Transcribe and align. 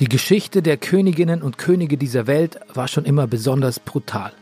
Die 0.00 0.08
Geschichte 0.08 0.62
der 0.62 0.78
Königinnen 0.78 1.42
und 1.42 1.58
Könige 1.58 1.98
dieser 1.98 2.26
Welt 2.26 2.58
war 2.72 2.88
schon 2.88 3.04
immer 3.04 3.26
besonders 3.26 3.78
brutal. 3.78 4.32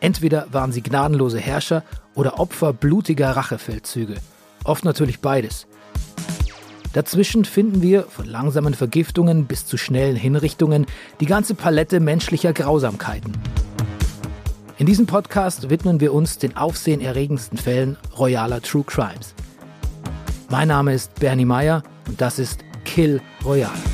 Entweder 0.00 0.48
waren 0.50 0.72
sie 0.72 0.82
gnadenlose 0.82 1.38
Herrscher 1.38 1.84
oder 2.16 2.40
Opfer 2.40 2.72
blutiger 2.72 3.30
Rachefeldzüge. 3.36 4.16
Oft 4.64 4.84
natürlich 4.84 5.20
beides. 5.20 5.68
Dazwischen 6.92 7.44
finden 7.44 7.82
wir, 7.82 8.02
von 8.02 8.26
langsamen 8.26 8.74
Vergiftungen 8.74 9.46
bis 9.46 9.64
zu 9.64 9.76
schnellen 9.76 10.16
Hinrichtungen, 10.16 10.86
die 11.20 11.26
ganze 11.26 11.54
Palette 11.54 12.00
menschlicher 12.00 12.52
Grausamkeiten. 12.52 13.32
In 14.76 14.86
diesem 14.86 15.06
Podcast 15.06 15.70
widmen 15.70 16.00
wir 16.00 16.12
uns 16.12 16.38
den 16.38 16.56
aufsehenerregendsten 16.56 17.58
Fällen 17.58 17.96
royaler 18.18 18.60
True 18.60 18.82
Crimes. 18.84 19.34
Mein 20.50 20.66
Name 20.66 20.94
ist 20.94 21.14
Bernie 21.20 21.44
Meyer 21.44 21.84
und 22.08 22.20
das 22.20 22.40
ist 22.40 22.64
Kill 22.84 23.20
Royale. 23.44 23.91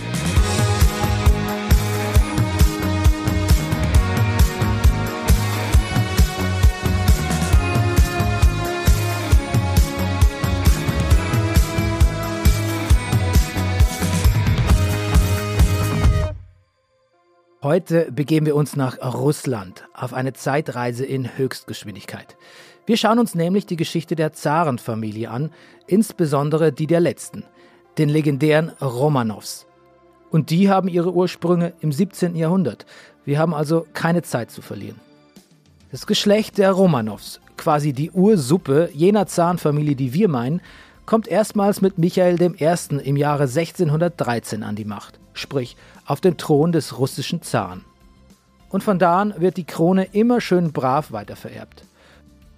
Heute 17.69 18.11
begeben 18.11 18.47
wir 18.47 18.57
uns 18.57 18.77
nach 18.77 18.97
Russland 18.97 19.85
auf 19.93 20.15
eine 20.15 20.33
Zeitreise 20.33 21.05
in 21.05 21.37
Höchstgeschwindigkeit. 21.37 22.39
Wir 22.87 22.97
schauen 22.97 23.19
uns 23.19 23.35
nämlich 23.35 23.67
die 23.67 23.77
Geschichte 23.77 24.17
der 24.17 24.33
Zarenfamilie 24.33 25.29
an, 25.31 25.51
insbesondere 25.87 26.73
die 26.73 26.87
der 26.87 27.01
letzten, 27.01 27.45
den 27.99 28.09
legendären 28.09 28.71
Romanows. 28.81 29.67
Und 30.31 30.49
die 30.49 30.71
haben 30.71 30.89
ihre 30.89 31.13
Ursprünge 31.13 31.75
im 31.81 31.93
17. 31.93 32.37
Jahrhundert. 32.37 32.87
Wir 33.27 33.39
haben 33.39 33.53
also 33.53 33.87
keine 33.93 34.23
Zeit 34.23 34.51
zu 34.51 34.63
verlieren. 34.63 34.99
Das 35.91 36.07
Geschlecht 36.07 36.57
der 36.57 36.73
Romanows, 36.73 37.39
quasi 37.59 37.93
die 37.93 38.11
Ursuppe 38.13 38.89
jener 38.95 39.27
Zarenfamilie, 39.27 39.95
die 39.95 40.15
wir 40.15 40.29
meinen, 40.29 40.63
kommt 41.05 41.29
erstmals 41.29 41.83
mit 41.83 41.99
Michael 41.99 42.41
I. 42.41 42.97
im 43.05 43.17
Jahre 43.19 43.43
1613 43.43 44.63
an 44.63 44.75
die 44.75 44.87
Macht, 44.87 45.21
sprich 45.39 45.77
auf 46.07 46.21
den 46.21 46.37
Thron 46.37 46.73
des 46.73 46.99
russischen 46.99 47.43
Zaren. 47.43 47.85
Und 48.69 48.83
von 48.83 48.99
da 48.99 49.21
an 49.21 49.35
wird 49.39 49.57
die 49.57 49.65
Krone 49.65 50.05
immer 50.13 50.41
schön 50.41 50.73
brav 50.73 51.13
weitervererbt. 51.13 51.85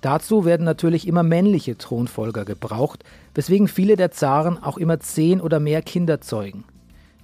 Dazu 0.00 0.45
werden 0.45 0.64
natürlich 0.64 1.06
immer 1.06 1.23
männliche 1.23 1.77
Thronfolger 1.77 2.45
gebraucht, 2.45 3.05
weswegen 3.34 3.69
viele 3.69 3.97
der 3.97 4.11
Zaren 4.11 4.62
auch 4.62 4.78
immer 4.78 4.98
zehn 4.98 5.41
oder 5.41 5.61
mehr 5.61 5.83
Kinder 5.83 6.20
zeugen. 6.20 6.64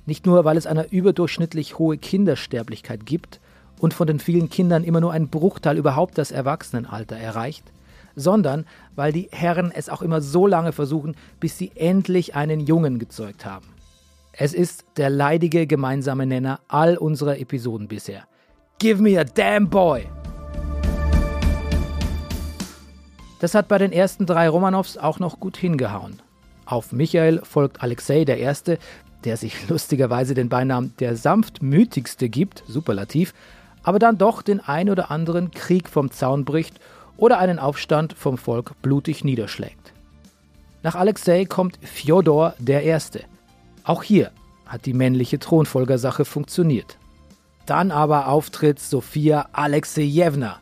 Nicht 0.05 0.27
nur, 0.27 0.45
weil 0.45 0.57
es 0.57 0.67
eine 0.67 0.89
überdurchschnittlich 0.91 1.79
hohe 1.79 1.97
Kindersterblichkeit 1.97 3.07
gibt 3.07 3.41
und 3.81 3.95
von 3.95 4.07
den 4.07 4.21
vielen 4.21 4.51
Kindern 4.51 4.84
immer 4.84 5.01
nur 5.01 5.12
ein 5.12 5.29
Bruchteil 5.29 5.79
überhaupt 5.79 6.19
das 6.19 6.31
Erwachsenenalter 6.31 7.17
erreicht, 7.17 7.65
sondern 8.15 8.67
weil 8.95 9.12
die 9.12 9.29
Herren 9.33 9.73
es 9.75 9.89
auch 9.89 10.03
immer 10.03 10.21
so 10.21 10.47
lange 10.47 10.73
versuchen, 10.73 11.17
bis 11.41 11.59
sie 11.59 11.73
endlich 11.75 12.34
einen 12.34 12.61
Jungen 12.61 12.99
gezeugt 12.99 13.45
haben. 13.45 13.67
Es 14.39 14.53
ist 14.53 14.84
der 14.98 15.09
leidige 15.09 15.67
gemeinsame 15.67 16.27
Nenner 16.27 16.61
all 16.69 16.98
unserer 16.98 17.39
Episoden 17.41 17.89
bisher. 17.89 18.25
Give 18.78 19.01
me 19.01 19.19
a 19.19 19.25
damn 19.25 19.70
boy! 19.70 20.06
Das 23.41 23.55
hat 23.55 23.67
bei 23.69 23.78
den 23.78 23.93
ersten 23.93 24.27
drei 24.27 24.51
Romanows 24.51 24.98
auch 24.98 25.19
noch 25.20 25.41
gut 25.41 25.56
hingehauen. 25.56 26.20
Auf 26.67 26.93
Michael 26.93 27.41
folgt 27.45 27.83
Alexei 27.83 28.27
I., 28.28 28.77
der 29.25 29.37
sich 29.39 29.69
lustigerweise 29.70 30.34
den 30.34 30.50
Beinamen 30.50 30.93
der 30.98 31.17
sanftmütigste 31.17 32.28
gibt, 32.28 32.62
superlativ, 32.69 33.33
aber 33.83 33.98
dann 33.98 34.19
doch 34.19 34.43
den 34.43 34.61
ein 34.61 34.91
oder 34.91 35.11
anderen 35.11 35.50
Krieg 35.50 35.89
vom 35.89 36.11
Zaun 36.11 36.45
bricht 36.45 36.78
oder 37.16 37.38
einen 37.38 37.59
Aufstand 37.59 38.12
vom 38.12 38.37
Volk 38.37 38.75
blutig 38.82 39.25
niederschlägt. 39.25 39.94
Nach 40.82 40.94
Alexei 40.94 41.47
kommt 41.47 41.78
Fjodor 41.81 42.55
I., 42.69 42.99
auch 43.87 44.03
hier 44.03 44.33
hat 44.67 44.85
die 44.85 44.95
männliche 44.95 45.39
Thronfolgersache 45.39 46.25
funktioniert. 46.25 46.99
Dann 47.67 47.93
aber 47.93 48.29
auftritt 48.29 48.81
Sophia 48.81 49.49
Alexejewna. 49.53 50.59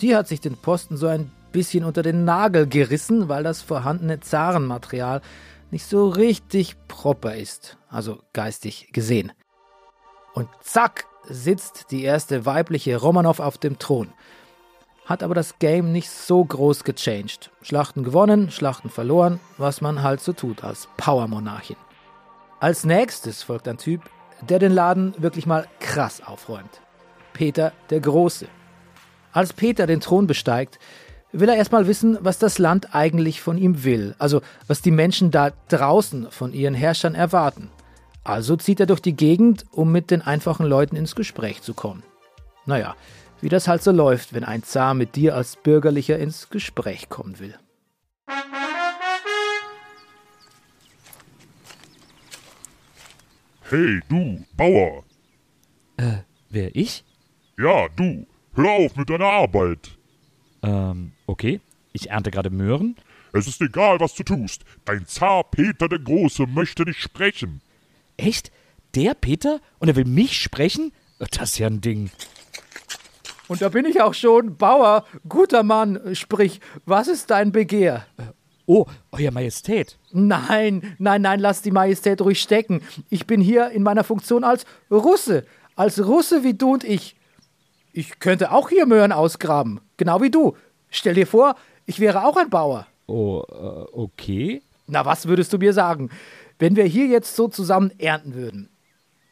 Die 0.00 0.16
hat 0.16 0.26
sich 0.26 0.40
den 0.40 0.56
Posten 0.56 0.96
so 0.96 1.06
ein 1.06 1.30
bisschen 1.52 1.84
unter 1.84 2.02
den 2.02 2.24
Nagel 2.24 2.66
gerissen, 2.66 3.28
weil 3.28 3.42
das 3.42 3.60
vorhandene 3.60 4.20
Zarenmaterial 4.20 5.20
nicht 5.70 5.86
so 5.86 6.08
richtig 6.08 6.76
proper 6.88 7.36
ist, 7.36 7.76
also 7.88 8.20
geistig 8.32 8.88
gesehen. 8.92 9.32
Und 10.32 10.48
zack 10.62 11.04
sitzt 11.28 11.90
die 11.90 12.02
erste 12.02 12.46
weibliche 12.46 12.96
Romanow 12.96 13.38
auf 13.38 13.58
dem 13.58 13.78
Thron. 13.78 14.12
Hat 15.04 15.22
aber 15.22 15.34
das 15.34 15.58
Game 15.58 15.92
nicht 15.92 16.08
so 16.08 16.42
groß 16.42 16.84
gechanged. 16.84 17.50
Schlachten 17.60 18.02
gewonnen, 18.02 18.50
Schlachten 18.50 18.88
verloren, 18.88 19.40
was 19.58 19.82
man 19.82 20.02
halt 20.02 20.20
so 20.20 20.32
tut 20.32 20.64
als 20.64 20.88
Powermonarchin. 20.96 21.76
Als 22.62 22.84
nächstes 22.84 23.42
folgt 23.42 23.66
ein 23.66 23.76
Typ, 23.76 24.02
der 24.48 24.60
den 24.60 24.70
Laden 24.70 25.14
wirklich 25.18 25.46
mal 25.46 25.66
krass 25.80 26.22
aufräumt. 26.24 26.80
Peter 27.32 27.72
der 27.90 27.98
Große. 27.98 28.46
Als 29.32 29.52
Peter 29.52 29.88
den 29.88 29.98
Thron 29.98 30.28
besteigt, 30.28 30.78
will 31.32 31.48
er 31.48 31.56
erstmal 31.56 31.88
wissen, 31.88 32.18
was 32.20 32.38
das 32.38 32.60
Land 32.60 32.94
eigentlich 32.94 33.40
von 33.40 33.58
ihm 33.58 33.82
will, 33.82 34.14
also 34.20 34.42
was 34.68 34.80
die 34.80 34.92
Menschen 34.92 35.32
da 35.32 35.50
draußen 35.70 36.30
von 36.30 36.52
ihren 36.52 36.74
Herrschern 36.74 37.16
erwarten. 37.16 37.68
Also 38.22 38.54
zieht 38.54 38.78
er 38.78 38.86
durch 38.86 39.02
die 39.02 39.16
Gegend, 39.16 39.64
um 39.72 39.90
mit 39.90 40.12
den 40.12 40.22
einfachen 40.22 40.64
Leuten 40.64 40.94
ins 40.94 41.16
Gespräch 41.16 41.62
zu 41.62 41.74
kommen. 41.74 42.04
Naja, 42.64 42.94
wie 43.40 43.48
das 43.48 43.66
halt 43.66 43.82
so 43.82 43.90
läuft, 43.90 44.34
wenn 44.34 44.44
ein 44.44 44.62
Zar 44.62 44.94
mit 44.94 45.16
dir 45.16 45.34
als 45.34 45.56
Bürgerlicher 45.56 46.16
ins 46.16 46.48
Gespräch 46.48 47.08
kommen 47.08 47.40
will. 47.40 47.58
Hey, 53.72 54.02
du, 54.06 54.44
Bauer. 54.54 55.02
Äh, 55.96 56.18
wer 56.50 56.76
ich? 56.76 57.06
Ja, 57.56 57.88
du. 57.96 58.26
Hör 58.52 58.70
auf 58.70 58.96
mit 58.96 59.08
deiner 59.08 59.24
Arbeit. 59.24 59.96
Ähm, 60.62 61.12
okay. 61.24 61.58
Ich 61.94 62.10
ernte 62.10 62.30
gerade 62.30 62.50
Möhren. 62.50 62.96
Es 63.32 63.46
ist 63.46 63.62
egal, 63.62 63.98
was 63.98 64.14
du 64.14 64.24
tust. 64.24 64.66
Dein 64.84 65.06
Zar 65.06 65.44
Peter 65.44 65.88
der 65.88 66.00
Große 66.00 66.46
möchte 66.48 66.84
dich 66.84 66.98
sprechen. 66.98 67.62
Echt? 68.18 68.52
Der 68.94 69.14
Peter? 69.14 69.58
Und 69.78 69.88
er 69.88 69.96
will 69.96 70.04
mich 70.04 70.36
sprechen? 70.36 70.92
Das 71.18 71.52
ist 71.52 71.58
ja 71.58 71.66
ein 71.66 71.80
Ding. 71.80 72.10
Und 73.48 73.62
da 73.62 73.70
bin 73.70 73.86
ich 73.86 74.02
auch 74.02 74.12
schon. 74.12 74.58
Bauer, 74.58 75.06
guter 75.26 75.62
Mann, 75.62 76.14
sprich, 76.14 76.60
was 76.84 77.08
ist 77.08 77.30
dein 77.30 77.52
Begehr? 77.52 78.06
Oh, 78.66 78.86
Euer 79.10 79.30
Majestät. 79.32 79.98
Nein, 80.12 80.94
nein, 80.98 81.22
nein, 81.22 81.40
lass 81.40 81.62
die 81.62 81.70
Majestät 81.70 82.20
ruhig 82.20 82.40
stecken. 82.40 82.82
Ich 83.10 83.26
bin 83.26 83.40
hier 83.40 83.70
in 83.70 83.82
meiner 83.82 84.04
Funktion 84.04 84.44
als 84.44 84.64
Russe. 84.90 85.44
Als 85.74 86.04
Russe 86.04 86.44
wie 86.44 86.54
du 86.54 86.74
und 86.74 86.84
ich. 86.84 87.16
Ich 87.92 88.20
könnte 88.20 88.52
auch 88.52 88.68
hier 88.68 88.86
Möhren 88.86 89.12
ausgraben. 89.12 89.80
Genau 89.96 90.22
wie 90.22 90.30
du. 90.30 90.56
Stell 90.90 91.14
dir 91.14 91.26
vor, 91.26 91.56
ich 91.86 92.00
wäre 92.00 92.24
auch 92.24 92.36
ein 92.36 92.50
Bauer. 92.50 92.86
Oh, 93.06 93.42
äh, 93.50 93.54
okay. 93.92 94.62
Na, 94.86 95.04
was 95.04 95.26
würdest 95.26 95.52
du 95.52 95.58
mir 95.58 95.72
sagen, 95.72 96.10
wenn 96.58 96.76
wir 96.76 96.84
hier 96.84 97.06
jetzt 97.06 97.34
so 97.34 97.48
zusammen 97.48 97.92
ernten 97.98 98.34
würden? 98.34 98.68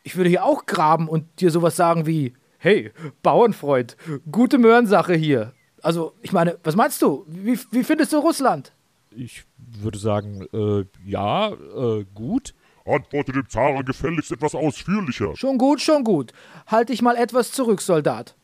Ich 0.03 0.17
würde 0.17 0.31
hier 0.31 0.45
auch 0.45 0.67
graben 0.67 1.09
und 1.09 1.41
dir 1.41 1.51
sowas 1.51 1.77
sagen 1.77 2.07
wie: 2.07 2.35
Hey, 2.59 2.91
Bauernfreund, 3.23 3.97
gute 4.31 4.59
Möhrensache 4.59 5.15
hier. 5.15 5.53
Also, 5.83 6.13
ich 6.23 6.33
meine, 6.33 6.59
was 6.65 6.77
meinst 6.77 7.01
du? 7.01 7.25
Wie, 7.27 7.59
wie 7.71 7.85
findest 7.85 8.13
du 8.13 8.19
Russland? 8.19 8.73
Ich 9.11 9.45
würde 9.57 9.99
sagen, 9.99 10.47
äh, 10.53 10.85
ja, 11.05 11.53
äh, 11.53 12.05
gut. 12.15 12.55
Antworte 12.87 13.33
dem 13.33 13.49
Zaren 13.49 13.85
gefälligst 13.85 14.33
etwas 14.33 14.55
ausführlicher. 14.55 15.37
Schon 15.37 15.59
gut, 15.59 15.81
schon 15.81 16.03
gut. 16.03 16.33
Halt 16.67 16.89
dich 16.89 17.03
mal 17.03 17.17
etwas 17.17 17.53
zurück, 17.53 17.83
Soldat. 17.83 18.35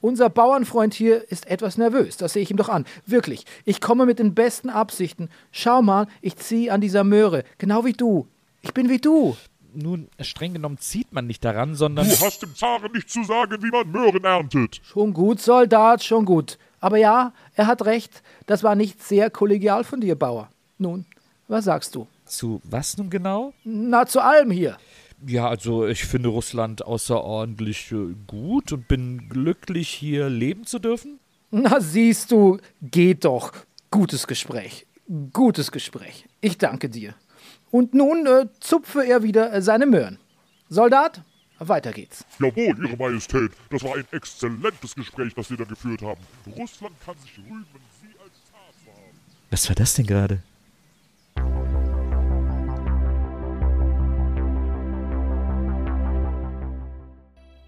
Unser 0.00 0.30
Bauernfreund 0.30 0.94
hier 0.94 1.30
ist 1.30 1.46
etwas 1.46 1.76
nervös, 1.76 2.16
das 2.16 2.32
sehe 2.32 2.42
ich 2.42 2.50
ihm 2.50 2.56
doch 2.56 2.70
an. 2.70 2.86
Wirklich, 3.04 3.44
ich 3.66 3.82
komme 3.82 4.06
mit 4.06 4.18
den 4.18 4.34
besten 4.34 4.70
Absichten. 4.70 5.28
Schau 5.52 5.82
mal, 5.82 6.06
ich 6.22 6.36
ziehe 6.36 6.72
an 6.72 6.80
dieser 6.80 7.04
Möhre, 7.04 7.44
genau 7.58 7.84
wie 7.84 7.92
du. 7.92 8.26
Ich 8.62 8.72
bin 8.72 8.88
wie 8.88 8.98
du. 8.98 9.36
Nun, 9.74 10.08
streng 10.20 10.54
genommen 10.54 10.78
zieht 10.78 11.12
man 11.12 11.26
nicht 11.26 11.44
daran, 11.44 11.74
sondern. 11.74 12.08
Du 12.08 12.18
hast 12.20 12.42
dem 12.42 12.54
Zaren 12.54 12.90
nicht 12.92 13.10
zu 13.10 13.22
sagen, 13.24 13.62
wie 13.62 13.70
man 13.70 13.90
Möhren 13.90 14.24
erntet. 14.24 14.80
Schon 14.82 15.12
gut, 15.12 15.40
Soldat, 15.40 16.02
schon 16.02 16.24
gut. 16.24 16.58
Aber 16.80 16.96
ja, 16.96 17.32
er 17.54 17.66
hat 17.66 17.84
recht, 17.84 18.22
das 18.46 18.62
war 18.62 18.74
nicht 18.74 19.02
sehr 19.02 19.30
kollegial 19.30 19.84
von 19.84 20.00
dir, 20.00 20.16
Bauer. 20.16 20.48
Nun, 20.78 21.04
was 21.46 21.66
sagst 21.66 21.94
du? 21.94 22.06
Zu 22.24 22.60
was 22.64 22.96
nun 22.96 23.10
genau? 23.10 23.52
Na, 23.64 24.06
zu 24.06 24.20
allem 24.20 24.50
hier. 24.50 24.78
Ja, 25.26 25.48
also 25.48 25.86
ich 25.86 26.04
finde 26.04 26.30
Russland 26.30 26.84
außerordentlich 26.84 27.92
äh, 27.92 28.14
gut 28.26 28.72
und 28.72 28.88
bin 28.88 29.28
glücklich, 29.28 29.88
hier 29.90 30.30
leben 30.30 30.64
zu 30.64 30.78
dürfen. 30.78 31.20
Na, 31.50 31.80
siehst 31.80 32.30
du, 32.30 32.58
geht 32.80 33.24
doch. 33.24 33.52
Gutes 33.90 34.26
Gespräch. 34.26 34.86
Gutes 35.32 35.72
Gespräch. 35.72 36.26
Ich 36.40 36.56
danke 36.56 36.88
dir. 36.88 37.14
Und 37.70 37.92
nun 37.92 38.26
äh, 38.26 38.46
zupfe 38.60 39.04
er 39.04 39.22
wieder 39.22 39.60
seine 39.60 39.86
Möhren. 39.86 40.18
Soldat, 40.68 41.22
weiter 41.68 41.92
geht's. 41.92 42.24
Jawohl, 42.38 42.86
Ihre 42.86 42.96
Majestät, 42.96 43.52
das 43.70 43.82
war 43.82 43.96
ein 43.96 44.06
exzellentes 44.12 44.94
Gespräch, 44.94 45.34
das 45.34 45.48
Sie 45.48 45.56
da 45.56 45.64
geführt 45.64 46.02
haben. 46.02 46.20
Russland 46.56 46.94
kann 47.04 47.16
sich 47.18 47.38
rühmen, 47.38 47.66
Sie 48.00 48.08
als 48.18 48.32
haben. 48.52 49.18
Was 49.50 49.68
war 49.68 49.76
das 49.76 49.94
denn 49.94 50.06
gerade? 50.06 50.42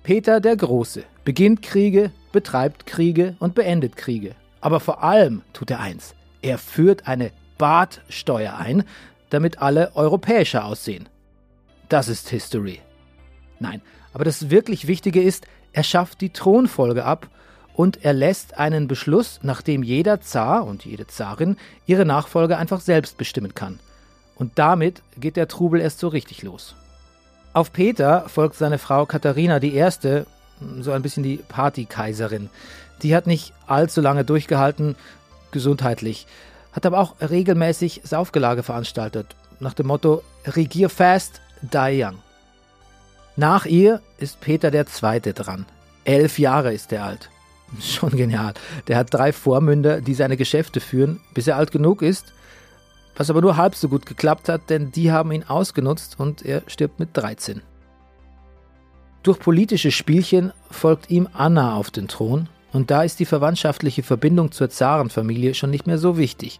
Peter 0.03 0.41
der 0.41 0.56
Große 0.56 1.05
beginnt 1.25 1.62
Kriege, 1.62 2.11
betreibt 2.33 2.87
Kriege 2.87 3.37
und 3.39 3.55
beendet 3.55 3.97
Kriege. 3.97 4.35
Aber 4.61 4.81
vor 4.81 5.03
allem 5.03 5.43
tut 5.53 5.71
er 5.71 5.81
eins. 5.81 6.15
Er 6.41 6.59
führt 6.59 7.06
eine 7.06 7.31
Bartsteuer 7.56 8.56
ein, 8.56 8.85
damit 9.31 9.61
alle 9.61 9.94
europäischer 9.94 10.65
aussehen. 10.65 11.09
Das 11.89 12.09
ist 12.09 12.29
History. 12.31 12.81
Nein, 13.62 13.81
aber 14.12 14.25
das 14.25 14.50
wirklich 14.50 14.88
Wichtige 14.88 15.23
ist, 15.23 15.47
er 15.73 15.85
schafft 15.85 16.20
die 16.20 16.31
Thronfolge 16.31 17.05
ab 17.05 17.29
und 17.75 18.05
er 18.05 18.12
lässt 18.12 18.59
einen 18.59 18.88
Beschluss, 18.88 19.38
nachdem 19.43 19.85
jeder 19.85 20.20
Zar 20.20 20.67
und 20.67 20.85
jede 20.85 21.06
Zarin 21.06 21.56
ihre 21.87 22.05
Nachfolge 22.05 22.59
einfach 22.59 22.81
selbst 22.81 23.17
bestimmen 23.17 23.55
kann. 23.55 23.79
Und 24.35 24.59
damit 24.59 25.03
geht 25.17 25.37
der 25.37 25.47
Trubel 25.47 25.81
erst 25.81 26.00
so 26.00 26.09
richtig 26.09 26.43
los. 26.43 26.75
Auf 27.53 27.73
Peter 27.73 28.29
folgt 28.29 28.56
seine 28.56 28.79
Frau 28.79 29.06
Katharina 29.06 29.61
die 29.61 29.75
Erste, 29.75 30.26
so 30.81 30.91
ein 30.91 31.03
bisschen 31.03 31.23
die 31.23 31.37
Partykaiserin. 31.37 32.50
Die 33.03 33.15
hat 33.15 33.29
nicht 33.29 33.53
allzu 33.69 34.00
lange 34.00 34.25
durchgehalten, 34.25 34.97
gesundheitlich, 35.53 36.26
hat 36.73 36.85
aber 36.85 36.99
auch 36.99 37.15
regelmäßig 37.20 38.00
Saufgelage 38.03 38.65
veranstaltet, 38.65 39.37
nach 39.61 39.75
dem 39.75 39.87
Motto 39.87 40.25
Regier 40.47 40.91
fast, 40.91 41.41
die 41.62 42.03
young. 42.03 42.19
Nach 43.37 43.64
ihr 43.64 44.00
ist 44.19 44.40
Peter 44.40 44.70
der 44.70 44.87
Zweite 44.87 45.32
dran. 45.32 45.64
Elf 46.05 46.38
Jahre 46.38 46.75
ist 46.75 46.93
er 46.93 47.05
alt. 47.05 47.31
Schon 47.81 48.11
genial. 48.11 48.52
Der 48.88 48.96
hat 48.99 49.12
drei 49.12 49.32
Vormünder, 49.32 50.00
die 50.00 50.14
seine 50.14 50.37
Geschäfte 50.37 50.81
führen, 50.81 51.20
bis 51.32 51.46
er 51.46 51.56
alt 51.56 51.70
genug 51.70 52.02
ist. 52.02 52.34
Was 53.17 53.31
aber 53.31 53.40
nur 53.40 53.56
halb 53.56 53.75
so 53.75 53.88
gut 53.88 54.06
geklappt 54.06 54.49
hat, 54.49 54.70
denn 54.70 54.90
die 54.90 55.12
haben 55.12 55.32
ihn 55.32 55.44
ausgenutzt 55.44 56.19
und 56.19 56.43
er 56.43 56.62
stirbt 56.67 56.99
mit 56.99 57.11
13. 57.14 57.62
Durch 59.23 59.38
politische 59.38 59.90
Spielchen 59.90 60.52
folgt 60.70 61.11
ihm 61.11 61.29
Anna 61.32 61.76
auf 61.76 61.90
den 61.90 62.08
Thron 62.08 62.49
und 62.73 62.90
da 62.90 63.02
ist 63.02 63.20
die 63.20 63.26
verwandtschaftliche 63.26 64.02
Verbindung 64.02 64.50
zur 64.50 64.70
Zarenfamilie 64.70 65.55
schon 65.55 65.70
nicht 65.70 65.87
mehr 65.87 65.99
so 65.99 66.17
wichtig. 66.17 66.58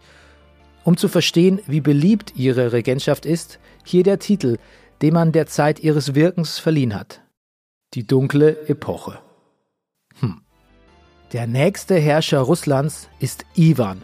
Um 0.83 0.95
zu 0.95 1.07
verstehen, 1.07 1.59
wie 1.65 1.81
beliebt 1.81 2.33
ihre 2.35 2.71
Regentschaft 2.71 3.25
ist, 3.25 3.59
hier 3.83 4.03
der 4.03 4.19
Titel, 4.19 4.57
den 5.03 5.13
man 5.13 5.33
der 5.33 5.47
Zeit 5.47 5.81
ihres 5.81 6.15
Wirkens 6.15 6.59
verliehen 6.59 6.95
hat. 6.95 7.19
Die 7.93 8.07
dunkle 8.07 8.69
Epoche. 8.69 9.19
Hm. 10.21 10.41
Der 11.33 11.45
nächste 11.45 11.95
Herrscher 11.95 12.39
Russlands 12.39 13.09
ist 13.19 13.45
Ivan. 13.53 14.01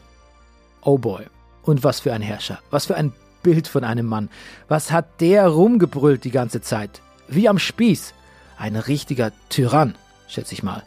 Oh 0.82 0.98
boy. 0.98 1.24
Und 1.64 1.86
was 1.86 2.02
für 2.02 2.12
ein 2.12 2.22
Herrscher. 2.22 2.60
Was 2.70 2.88
für 2.88 2.96
ein 2.96 3.14
Bild 3.44 3.70
von 3.70 3.86
einem 3.86 4.08
Mann. 4.08 4.30
Was 4.68 4.92
hat 4.92 5.22
der 5.22 5.48
rumgebrüllt 5.48 6.26
die 6.26 6.32
ganze 6.32 6.60
Zeit? 6.60 7.02
Wie 7.30 7.48
am 7.48 7.60
Spieß. 7.60 8.14
Ein 8.58 8.76
richtiger 8.76 9.32
Tyrann, 9.48 9.96
schätze 10.28 10.54
ich 10.54 10.64
mal. 10.64 10.84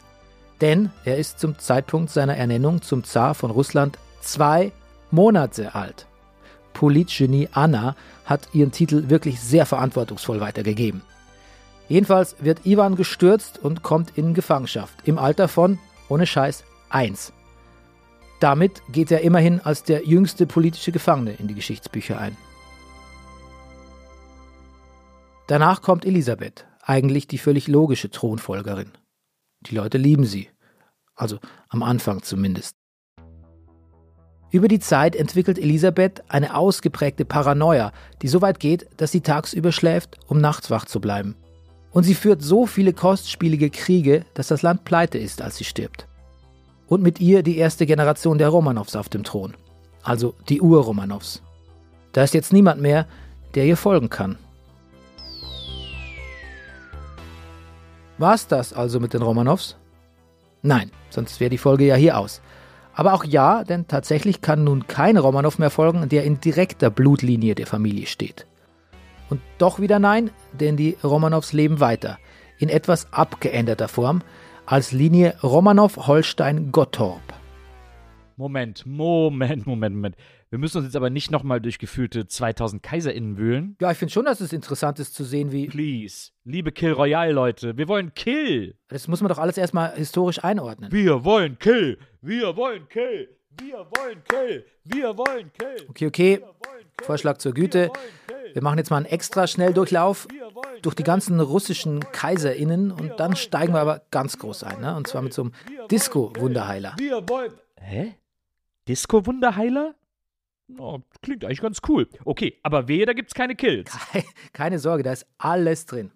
Denn 0.60 0.90
er 1.06 1.16
ist 1.16 1.40
zum 1.40 1.58
Zeitpunkt 1.58 2.10
seiner 2.10 2.36
Ernennung 2.36 2.82
zum 2.82 3.02
Zar 3.02 3.34
von 3.34 3.50
Russland 3.50 3.98
zwei 4.20 4.72
Monate 5.10 5.74
alt. 5.74 6.06
Politgenie 6.72 7.48
Anna 7.52 7.96
hat 8.24 8.48
ihren 8.52 8.72
Titel 8.72 9.08
wirklich 9.08 9.40
sehr 9.40 9.66
verantwortungsvoll 9.66 10.40
weitergegeben. 10.40 11.02
Jedenfalls 11.88 12.36
wird 12.40 12.64
Ivan 12.64 12.96
gestürzt 12.96 13.58
und 13.58 13.82
kommt 13.82 14.16
in 14.16 14.34
Gefangenschaft 14.34 14.96
im 15.04 15.18
Alter 15.18 15.48
von, 15.48 15.78
ohne 16.08 16.26
Scheiß, 16.26 16.64
1. 16.90 17.32
Damit 18.40 18.82
geht 18.90 19.10
er 19.10 19.20
immerhin 19.20 19.60
als 19.60 19.84
der 19.84 20.06
jüngste 20.06 20.46
politische 20.46 20.92
Gefangene 20.92 21.34
in 21.34 21.48
die 21.48 21.54
Geschichtsbücher 21.54 22.18
ein. 22.18 22.36
Danach 25.46 25.82
kommt 25.82 26.04
Elisabeth, 26.04 26.66
eigentlich 26.82 27.26
die 27.26 27.38
völlig 27.38 27.68
logische 27.68 28.10
Thronfolgerin. 28.10 28.92
Die 29.60 29.74
Leute 29.74 29.98
lieben 29.98 30.24
sie, 30.24 30.48
also 31.14 31.38
am 31.68 31.82
Anfang 31.82 32.22
zumindest. 32.22 32.81
Über 34.52 34.68
die 34.68 34.80
Zeit 34.80 35.16
entwickelt 35.16 35.58
Elisabeth 35.58 36.22
eine 36.28 36.54
ausgeprägte 36.54 37.24
Paranoia, 37.24 37.90
die 38.20 38.28
so 38.28 38.42
weit 38.42 38.60
geht, 38.60 38.86
dass 38.98 39.10
sie 39.10 39.22
tagsüber 39.22 39.72
schläft, 39.72 40.18
um 40.26 40.42
nachts 40.42 40.70
wach 40.70 40.84
zu 40.84 41.00
bleiben. 41.00 41.36
Und 41.90 42.04
sie 42.04 42.14
führt 42.14 42.42
so 42.42 42.66
viele 42.66 42.92
kostspielige 42.92 43.70
Kriege, 43.70 44.26
dass 44.34 44.48
das 44.48 44.60
Land 44.60 44.84
pleite 44.84 45.16
ist, 45.16 45.40
als 45.40 45.56
sie 45.56 45.64
stirbt. 45.64 46.06
Und 46.86 47.02
mit 47.02 47.18
ihr 47.18 47.42
die 47.42 47.56
erste 47.56 47.86
Generation 47.86 48.36
der 48.36 48.50
Romanows 48.50 48.94
auf 48.94 49.08
dem 49.08 49.24
Thron, 49.24 49.54
also 50.02 50.34
die 50.50 50.60
Ur-Romanows. 50.60 51.42
Da 52.12 52.22
ist 52.22 52.34
jetzt 52.34 52.52
niemand 52.52 52.78
mehr, 52.82 53.06
der 53.54 53.64
ihr 53.64 53.78
folgen 53.78 54.10
kann. 54.10 54.36
War's 58.18 58.46
das 58.46 58.74
also 58.74 59.00
mit 59.00 59.14
den 59.14 59.22
Romanows? 59.22 59.76
Nein, 60.60 60.90
sonst 61.08 61.40
wäre 61.40 61.48
die 61.48 61.58
Folge 61.58 61.86
ja 61.86 61.94
hier 61.94 62.18
aus. 62.18 62.42
Aber 62.94 63.14
auch 63.14 63.24
ja, 63.24 63.64
denn 63.64 63.88
tatsächlich 63.88 64.40
kann 64.40 64.64
nun 64.64 64.86
kein 64.86 65.16
Romanow 65.16 65.58
mehr 65.58 65.70
folgen, 65.70 66.08
der 66.08 66.24
in 66.24 66.40
direkter 66.40 66.90
Blutlinie 66.90 67.54
der 67.54 67.66
Familie 67.66 68.06
steht. 68.06 68.46
Und 69.30 69.40
doch 69.58 69.80
wieder 69.80 69.98
nein, 69.98 70.30
denn 70.52 70.76
die 70.76 70.96
Romanows 71.02 71.52
leben 71.54 71.80
weiter, 71.80 72.18
in 72.58 72.68
etwas 72.68 73.12
abgeänderter 73.12 73.88
Form, 73.88 74.22
als 74.66 74.92
Linie 74.92 75.36
Romanow-Holstein-Gottorp. 75.42 77.22
Moment, 78.36 78.84
Moment, 78.86 79.66
Moment, 79.66 79.94
Moment. 79.94 80.16
Wir 80.52 80.58
müssen 80.58 80.76
uns 80.76 80.88
jetzt 80.88 80.96
aber 80.96 81.08
nicht 81.08 81.30
nochmal 81.30 81.62
durch 81.62 81.78
gefühlte 81.78 82.26
2000 82.26 82.82
KaiserInnen 82.82 83.38
wühlen. 83.38 83.74
Ja, 83.80 83.90
ich 83.90 83.96
finde 83.96 84.12
schon, 84.12 84.26
dass 84.26 84.42
es 84.42 84.52
interessant 84.52 84.98
ist 84.98 85.14
zu 85.14 85.24
sehen, 85.24 85.50
wie. 85.50 85.66
Please. 85.66 86.32
Liebe 86.44 86.72
Kill 86.72 86.92
Royale, 86.92 87.32
Leute. 87.32 87.78
Wir 87.78 87.88
wollen 87.88 88.12
Kill. 88.12 88.74
Das 88.88 89.08
muss 89.08 89.22
man 89.22 89.30
doch 89.30 89.38
alles 89.38 89.56
erstmal 89.56 89.94
historisch 89.94 90.44
einordnen. 90.44 90.92
Wir 90.92 91.24
wollen 91.24 91.58
Kill. 91.58 91.96
Wir 92.20 92.54
wollen 92.54 92.86
Kill. 92.90 93.30
Wir 93.58 93.78
wollen 93.96 94.22
Kill. 94.28 94.66
Wir 94.84 95.16
wollen 95.16 95.50
Kill. 95.54 95.86
Okay, 95.88 96.06
okay. 96.06 96.44
Vorschlag 97.00 97.38
zur 97.38 97.54
Güte. 97.54 97.90
Wir 98.52 98.62
machen 98.62 98.76
jetzt 98.76 98.90
mal 98.90 98.98
einen 98.98 99.06
extra 99.06 99.46
Schnelldurchlauf 99.46 100.28
durch 100.82 100.94
die 100.94 101.02
ganzen 101.02 101.40
russischen 101.40 102.00
KaiserInnen 102.12 102.90
und 102.92 103.18
dann 103.18 103.36
steigen 103.36 103.72
wir 103.72 103.80
aber 103.80 104.02
ganz 104.10 104.38
groß 104.38 104.64
ein, 104.64 104.82
ne? 104.82 104.94
Und 104.96 105.06
zwar 105.06 105.22
mit 105.22 105.32
so 105.32 105.44
einem 105.44 105.52
Disco-Wunderheiler. 105.90 106.96
Wir 106.98 107.26
wollen. 107.26 107.54
Hä? 107.80 108.16
Disco-Wunderheiler? 108.86 109.94
Oh, 110.78 111.00
klingt 111.20 111.44
eigentlich 111.44 111.60
ganz 111.60 111.80
cool. 111.88 112.08
Okay, 112.24 112.58
aber 112.62 112.88
wehe, 112.88 113.04
da 113.06 113.12
gibt's 113.12 113.34
keine 113.34 113.54
Kills. 113.54 113.96
Keine 114.52 114.78
Sorge, 114.78 115.02
da 115.02 115.12
ist 115.12 115.26
alles 115.38 115.86
drin. 115.86 116.12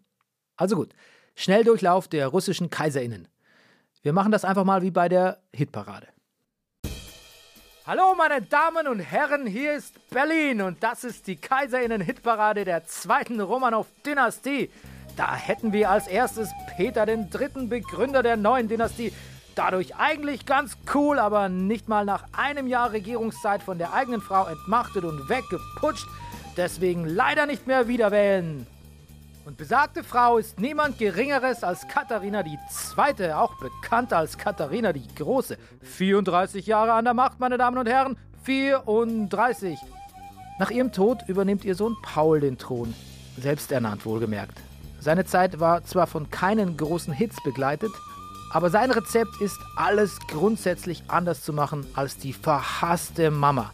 Also 0.57 0.77
gut, 0.77 0.95
Schnelldurchlauf 1.35 2.09
der 2.09 2.29
russischen 2.29 2.71
KaiserInnen. 2.71 3.29
Wir 4.03 4.13
machen 4.13 4.33
das 4.33 4.45
einfach 4.45 4.65
mal 4.65 4.83
wie 4.83 4.91
bei 4.91 5.09
der 5.09 5.43
Hitparade. 5.53 6.09
Hallo 7.87 8.15
meine 8.17 8.43
Damen 8.43 8.89
und 8.89 8.99
Herren, 8.99 9.47
hier 9.47 9.75
ist 9.75 9.95
Berlin 10.11 10.61
und 10.61 10.83
das 10.83 11.05
ist 11.05 11.27
die 11.29 11.37
Kaiserinnen-Hitparade 11.37 12.65
der 12.65 12.85
zweiten 12.85 13.41
Romanow-Dynastie. 13.41 14.71
Da 15.17 15.37
hätten 15.37 15.73
wir 15.73 15.91
als 15.91 16.09
erstes 16.09 16.51
Peter 16.77 17.07
den 17.07 17.31
Dritten, 17.31 17.69
Begründer 17.69 18.23
der 18.23 18.37
neuen 18.37 18.69
Dynastie. 18.69 19.13
Dadurch 19.57 19.97
eigentlich 19.97 20.45
ganz 20.45 20.77
cool, 20.95 21.19
aber 21.19 21.49
nicht 21.49 21.89
mal 21.89 22.05
nach 22.05 22.25
einem 22.33 22.67
Jahr 22.67 22.93
Regierungszeit 22.93 23.63
von 23.63 23.79
der 23.79 23.95
eigenen 23.95 24.21
Frau 24.21 24.47
entmachtet 24.47 25.03
und 25.03 25.31
weggeputscht. 25.31 26.07
Deswegen 26.59 27.07
leider 27.07 27.47
nicht 27.47 27.67
mehr 27.67 27.89
wiederwählen. 27.89 28.67
Und 29.47 29.57
besagte 29.57 30.05
Frau 30.05 30.37
ist 30.37 30.61
niemand 30.61 30.99
Geringeres 30.99 31.65
als 31.65 31.89
Katharina 31.89 32.43
die 32.43 32.59
Zweite, 32.71 33.39
auch 33.39 33.55
bekannt 33.59 34.13
als 34.13 34.37
Katharina 34.37 34.93
die 34.93 35.07
Große. 35.15 35.57
34 35.83 36.67
Jahre 36.67 36.93
an 36.93 37.07
der 37.07 37.15
Macht, 37.15 37.41
meine 37.41 37.57
Damen 37.57 37.79
und 37.79 37.89
Herren. 37.89 38.19
34. 38.43 39.79
Nach 40.59 40.71
ihrem 40.71 40.93
Tod 40.93 41.21
übernimmt 41.29 41.65
ihr 41.65 41.75
Sohn 41.75 41.97
Paul 42.03 42.41
den 42.41 42.59
Thron. 42.59 42.95
Selbsternannt 43.39 44.05
wohlgemerkt. 44.05 44.61
Seine 45.01 45.25
Zeit 45.25 45.61
war 45.61 45.83
zwar 45.85 46.07
von 46.07 46.29
keinen 46.29 46.77
großen 46.77 47.15
Hits 47.15 47.43
begleitet, 47.43 47.93
aber 48.57 48.71
sein 48.71 48.91
Rezept 48.91 49.39
ist, 49.43 49.59
alles 49.77 50.19
grundsätzlich 50.29 51.03
anders 51.09 51.43
zu 51.43 51.53
machen 51.53 51.87
als 51.95 52.17
die 52.17 52.33
verhasste 52.33 53.31
Mama. 53.31 53.71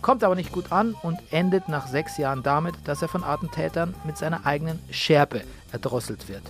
Kommt 0.00 0.24
aber 0.24 0.34
nicht 0.34 0.52
gut 0.52 0.72
an 0.72 0.94
und 1.02 1.18
endet 1.30 1.68
nach 1.68 1.86
sechs 1.86 2.16
Jahren 2.16 2.42
damit, 2.42 2.76
dass 2.84 3.02
er 3.02 3.08
von 3.08 3.22
Attentätern 3.22 3.94
mit 4.04 4.16
seiner 4.16 4.46
eigenen 4.46 4.78
Schärpe 4.90 5.42
erdrosselt 5.70 6.30
wird. 6.30 6.44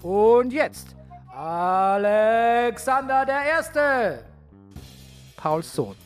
Und 0.00 0.54
jetzt 0.54 0.96
Alexander 1.36 3.26
der 3.26 3.42
Erste, 3.42 4.24
Pauls 5.36 5.74
Sohn, 5.74 5.96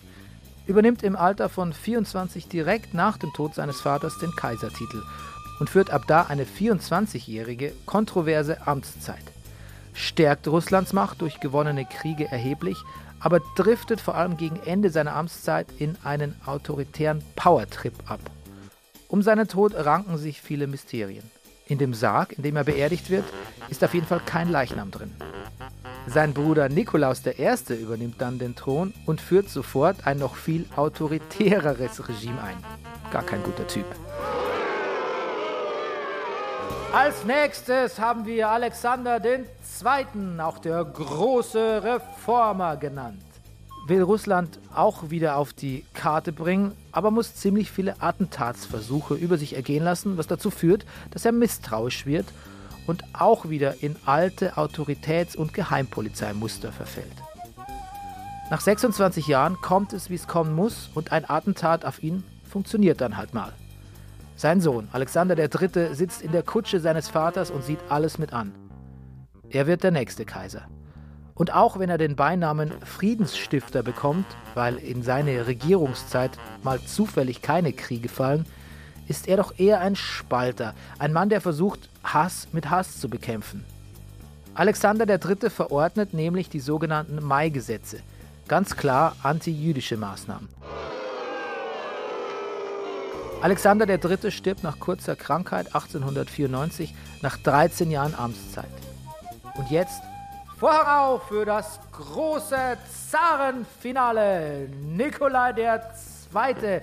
übernimmt 0.67 1.05
im 1.05 1.15
Alter 1.15 1.51
von 1.51 1.73
24 1.73 2.49
direkt 2.49 2.95
nach 2.95 3.17
dem 3.17 3.33
Tod 3.33 3.55
seines 3.55 3.81
Vaters 3.81 4.19
den 4.19 4.35
Kaisertitel 4.35 5.05
und 5.61 5.71
führt 5.71 5.91
ab 5.91 6.03
da 6.09 6.23
eine 6.23 6.47
24-jährige 6.47 7.75
kontroverse 7.87 8.67
Amtszeit. 8.67 9.32
Stärkt 9.95 10.49
Russlands 10.49 10.93
Macht 10.93 11.21
durch 11.21 11.41
gewonnene 11.41 11.85
Kriege 11.85 12.31
erheblich, 12.31 12.77
aber 13.21 13.41
driftet 13.57 14.01
vor 14.01 14.15
allem 14.15 14.37
gegen 14.37 14.61
Ende 14.65 14.91
seiner 14.91 15.15
Amtszeit 15.15 15.67
in 15.79 15.97
einen 16.03 16.35
autoritären 16.45 17.23
Powertrip 17.37 17.95
ab. 18.07 18.21
Um 19.09 19.23
seinen 19.23 19.47
Tod 19.47 19.75
ranken 19.75 20.17
sich 20.19 20.41
viele 20.41 20.67
Mysterien. 20.67 21.25
In 21.67 21.79
dem 21.79 21.95
Sarg, 21.95 22.33
in 22.33 22.43
dem 22.43 22.57
er 22.57 22.65
beerdigt 22.65 23.11
wird, 23.11 23.25
ist 23.69 23.85
auf 23.85 23.95
jeden 23.95 24.07
Fall 24.07 24.21
kein 24.25 24.51
Leichnam 24.51 24.91
drin. 24.91 25.13
Sein 26.07 26.35
Bruder 26.35 26.69
Nikolaus 26.69 27.23
I. 27.25 27.75
übernimmt 27.75 28.21
dann 28.21 28.39
den 28.39 28.57
Thron 28.57 28.93
und 29.07 29.21
führt 29.21 29.49
sofort 29.49 30.07
ein 30.07 30.19
noch 30.19 30.35
viel 30.35 30.67
autoritäreres 30.75 32.09
Regime 32.09 32.43
ein. 32.43 32.57
Gar 33.13 33.23
kein 33.23 33.43
guter 33.43 33.67
Typ. 33.67 33.87
Als 36.93 37.25
nächstes 37.25 37.99
haben 37.99 38.27
wir 38.27 38.51
Alexander 38.51 39.19
II., 39.25 39.47
auch 40.39 40.59
der 40.59 40.85
große 40.85 41.83
Reformer 41.83 42.77
genannt. 42.77 43.25
Will 43.87 44.03
Russland 44.03 44.59
auch 44.75 45.09
wieder 45.09 45.39
auf 45.39 45.55
die 45.55 45.87
Karte 45.95 46.33
bringen, 46.33 46.77
aber 46.93 47.11
muss 47.11 47.35
ziemlich 47.35 47.71
viele 47.71 48.03
Attentatsversuche 48.03 49.15
über 49.15 49.39
sich 49.39 49.57
ergehen 49.57 49.83
lassen, 49.83 50.19
was 50.19 50.27
dazu 50.27 50.51
führt, 50.51 50.85
dass 51.11 51.25
er 51.25 51.33
misstrauisch 51.33 52.05
wird 52.05 52.27
und 52.87 53.03
auch 53.15 53.49
wieder 53.49 53.83
in 53.83 53.97
alte 54.05 54.59
Autoritäts- 54.59 55.35
und 55.35 55.55
Geheimpolizeimuster 55.55 56.73
verfällt. 56.73 57.17
Nach 58.51 58.61
26 58.61 59.29
Jahren 59.29 59.57
kommt 59.63 59.95
es, 59.95 60.11
wie 60.11 60.17
es 60.17 60.29
kommen 60.29 60.55
muss, 60.55 60.91
und 60.95 61.11
ein 61.11 61.29
Attentat 61.29 61.87
auf 61.87 62.03
ihn 62.03 62.23
funktioniert 62.47 63.01
dann 63.01 63.17
halt 63.17 63.33
mal. 63.33 63.55
Sein 64.43 64.61
Sohn, 64.61 64.89
Alexander 64.91 65.39
III., 65.39 65.95
sitzt 65.95 66.21
in 66.21 66.33
der 66.33 66.43
Kutsche 66.43 66.81
seines 66.81 67.09
Vaters 67.09 67.53
und 67.53 67.63
sieht 67.63 67.79
alles 67.89 68.19
mit 68.19 68.33
an. 68.33 68.53
Er 69.51 69.69
wird 69.69 69.85
der 69.85 69.93
nächste 69.93 70.25
Kaiser. 70.25 70.63
Und 71.37 71.55
auch 71.55 71.79
wenn 71.79 71.89
er 71.89 71.97
den 71.97 72.17
Beinamen 72.17 72.73
Friedensstifter 72.85 73.85
bekommt, 73.85 74.27
weil 74.55 74.79
in 74.79 75.05
seine 75.05 75.47
Regierungszeit 75.47 76.33
mal 76.65 76.81
zufällig 76.81 77.41
keine 77.41 77.73
Kriege 77.73 78.09
fallen, 78.09 78.45
ist 79.07 79.29
er 79.29 79.37
doch 79.37 79.61
eher 79.61 79.81
ein 79.81 79.95
Spalter, 79.95 80.75
ein 80.99 81.13
Mann, 81.13 81.29
der 81.29 81.41
versucht, 81.41 81.89
Hass 82.03 82.49
mit 82.51 82.69
Hass 82.69 82.99
zu 82.99 83.09
bekämpfen. 83.09 83.65
Alexander 84.55 85.09
III. 85.09 85.51
verordnet 85.51 86.15
nämlich 86.15 86.49
die 86.49 86.59
sogenannten 86.59 87.25
Mai-Gesetze, 87.25 88.01
ganz 88.49 88.75
klar 88.75 89.15
antijüdische 89.23 89.97
Maßnahmen. 89.97 90.49
Alexander 93.43 93.89
III. 93.89 94.31
stirbt 94.31 94.63
nach 94.63 94.79
kurzer 94.79 95.17
Krankheit 95.17 95.67
1894 95.75 96.95
nach 97.23 97.37
13 97.39 97.91
Jahren 97.91 98.15
Amtszeit. 98.15 98.71
Und 99.57 99.69
jetzt 99.69 100.01
vorauf 100.61 101.27
für 101.27 101.45
das 101.45 101.81
große 101.91 102.79
Zarenfinale. 103.11 104.69
Nikolai 104.81 105.51
II., 105.51 106.55
der 106.55 106.81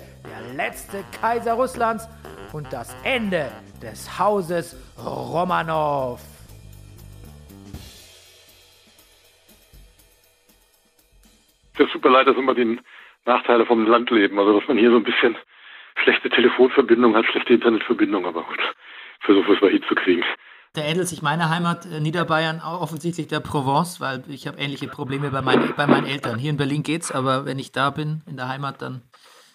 letzte 0.53 1.05
Kaiser 1.21 1.53
Russlands 1.53 2.09
und 2.51 2.67
das 2.73 2.93
Ende 3.05 3.49
des 3.81 4.19
Hauses 4.19 4.75
Romanow. 5.01 6.19
Das 11.77 11.89
super 11.93 12.09
leid, 12.09 12.27
dass 12.27 12.35
immer 12.35 12.53
die 12.53 12.81
Nachteile 13.25 13.65
vom 13.65 13.87
Landleben, 13.87 14.37
also 14.37 14.59
dass 14.59 14.67
man 14.67 14.77
hier 14.77 14.91
so 14.91 14.97
ein 14.97 15.03
bisschen 15.03 15.37
schlechte 16.03 16.29
Telefonverbindung 16.29 17.15
hat, 17.15 17.25
schlechte 17.25 17.53
Internetverbindung, 17.53 18.25
aber 18.25 18.43
gut, 18.43 18.59
versuchen 19.21 19.47
wir 19.47 19.55
es 19.55 19.61
mal 19.61 19.71
hinzukriegen. 19.71 20.23
Da 20.73 20.81
ähnelt 20.81 21.07
sich 21.07 21.21
meine 21.21 21.49
Heimat 21.49 21.85
äh, 21.85 21.99
Niederbayern 21.99 22.61
auch 22.61 22.81
offensichtlich 22.81 23.27
der 23.27 23.39
Provence, 23.39 23.99
weil 23.99 24.23
ich 24.27 24.47
habe 24.47 24.59
ähnliche 24.59 24.87
Probleme 24.87 25.31
bei, 25.31 25.41
mein, 25.41 25.73
bei 25.75 25.87
meinen 25.87 26.05
Eltern. 26.05 26.37
Hier 26.37 26.51
in 26.51 26.57
Berlin 26.57 26.83
geht's, 26.83 27.11
aber 27.11 27.45
wenn 27.45 27.57
ich 27.57 27.71
da 27.71 27.89
bin, 27.89 28.21
in 28.27 28.37
der 28.37 28.49
Heimat, 28.49 28.81
dann 28.81 29.01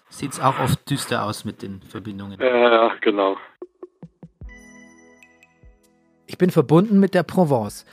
sieht 0.08 0.32
es 0.32 0.40
auch 0.40 0.58
oft 0.58 0.90
düster 0.90 1.24
aus 1.24 1.44
mit 1.44 1.62
den 1.62 1.82
Verbindungen. 1.82 2.40
Ja, 2.40 2.46
ja, 2.56 2.92
genau. 3.00 3.36
Ich 6.26 6.36
bin 6.36 6.50
verbunden 6.50 6.98
mit 6.98 7.14
der 7.14 7.22
Provence. 7.22 7.84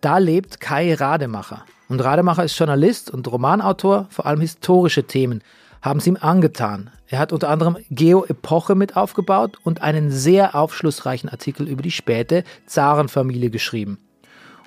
Da 0.00 0.18
lebt 0.18 0.60
Kai 0.60 0.94
Rademacher. 0.94 1.64
Und 1.88 2.00
Rademacher 2.00 2.44
ist 2.44 2.58
Journalist 2.58 3.12
und 3.12 3.30
Romanautor, 3.30 4.06
vor 4.10 4.24
allem 4.24 4.40
historische 4.40 5.04
Themen 5.04 5.42
haben 5.82 5.98
es 5.98 6.06
ihm 6.06 6.16
angetan. 6.20 6.90
Er 7.08 7.18
hat 7.18 7.32
unter 7.32 7.50
anderem 7.50 7.76
Geo-Epoche 7.90 8.74
mit 8.74 8.96
aufgebaut 8.96 9.58
und 9.64 9.82
einen 9.82 10.10
sehr 10.10 10.54
aufschlussreichen 10.54 11.28
Artikel 11.28 11.68
über 11.68 11.82
die 11.82 11.90
späte 11.90 12.44
Zarenfamilie 12.66 13.50
geschrieben. 13.50 13.98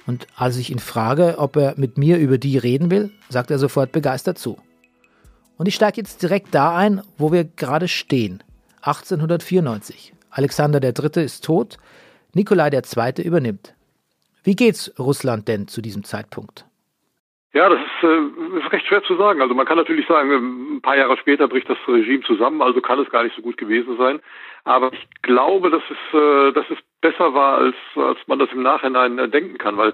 Und 0.05 0.27
als 0.36 0.57
ich 0.57 0.69
ihn 0.69 0.79
frage, 0.79 1.36
ob 1.39 1.55
er 1.55 1.74
mit 1.77 1.98
mir 1.98 2.19
über 2.19 2.38
die 2.38 2.57
reden 2.57 2.91
will, 2.91 3.12
sagt 3.29 3.50
er 3.50 3.57
sofort 3.57 3.91
begeistert 3.91 4.38
zu. 4.38 4.60
Und 5.57 5.67
ich 5.67 5.75
steige 5.75 5.98
jetzt 5.98 6.22
direkt 6.22 6.53
da 6.53 6.75
ein, 6.75 7.01
wo 7.17 7.31
wir 7.31 7.45
gerade 7.45 7.88
stehen. 7.88 8.43
1894. 8.81 10.13
Alexander 10.29 10.84
III. 10.84 11.24
ist 11.24 11.45
tot, 11.45 11.77
Nikolai 12.34 12.69
II. 12.69 13.24
übernimmt. 13.24 13.74
Wie 14.43 14.55
geht's 14.55 14.93
Russland 15.00 15.48
denn 15.48 15.67
zu 15.67 15.81
diesem 15.81 16.03
Zeitpunkt? 16.03 16.65
Ja, 17.53 17.69
das 17.69 17.79
ist, 17.79 18.03
äh, 18.03 18.34
ist 18.57 18.71
recht 18.71 18.85
schwer 18.88 19.03
zu 19.03 19.15
sagen. 19.15 19.41
Also 19.41 19.53
man 19.53 19.65
kann 19.65 19.77
natürlich 19.77 20.07
sagen, 20.07 20.75
ein 20.77 20.81
paar 20.81 20.97
Jahre 20.97 21.17
später 21.17 21.47
bricht 21.47 21.69
das 21.69 21.77
Regime 21.88 22.24
zusammen, 22.24 22.62
also 22.62 22.81
kann 22.81 23.00
es 23.00 23.09
gar 23.09 23.24
nicht 23.24 23.35
so 23.35 23.41
gut 23.41 23.57
gewesen 23.57 23.97
sein. 23.97 24.19
Aber 24.63 24.91
ich 24.93 25.07
glaube, 25.21 25.69
dass 25.69 25.83
es, 25.89 26.19
äh, 26.19 26.51
dass 26.53 26.65
es 26.69 26.77
besser 27.01 27.33
war, 27.33 27.57
als, 27.57 27.75
als 27.95 28.17
man 28.27 28.39
das 28.39 28.51
im 28.51 28.63
Nachhinein 28.63 29.19
äh, 29.19 29.29
denken 29.29 29.57
kann, 29.57 29.77
weil 29.77 29.93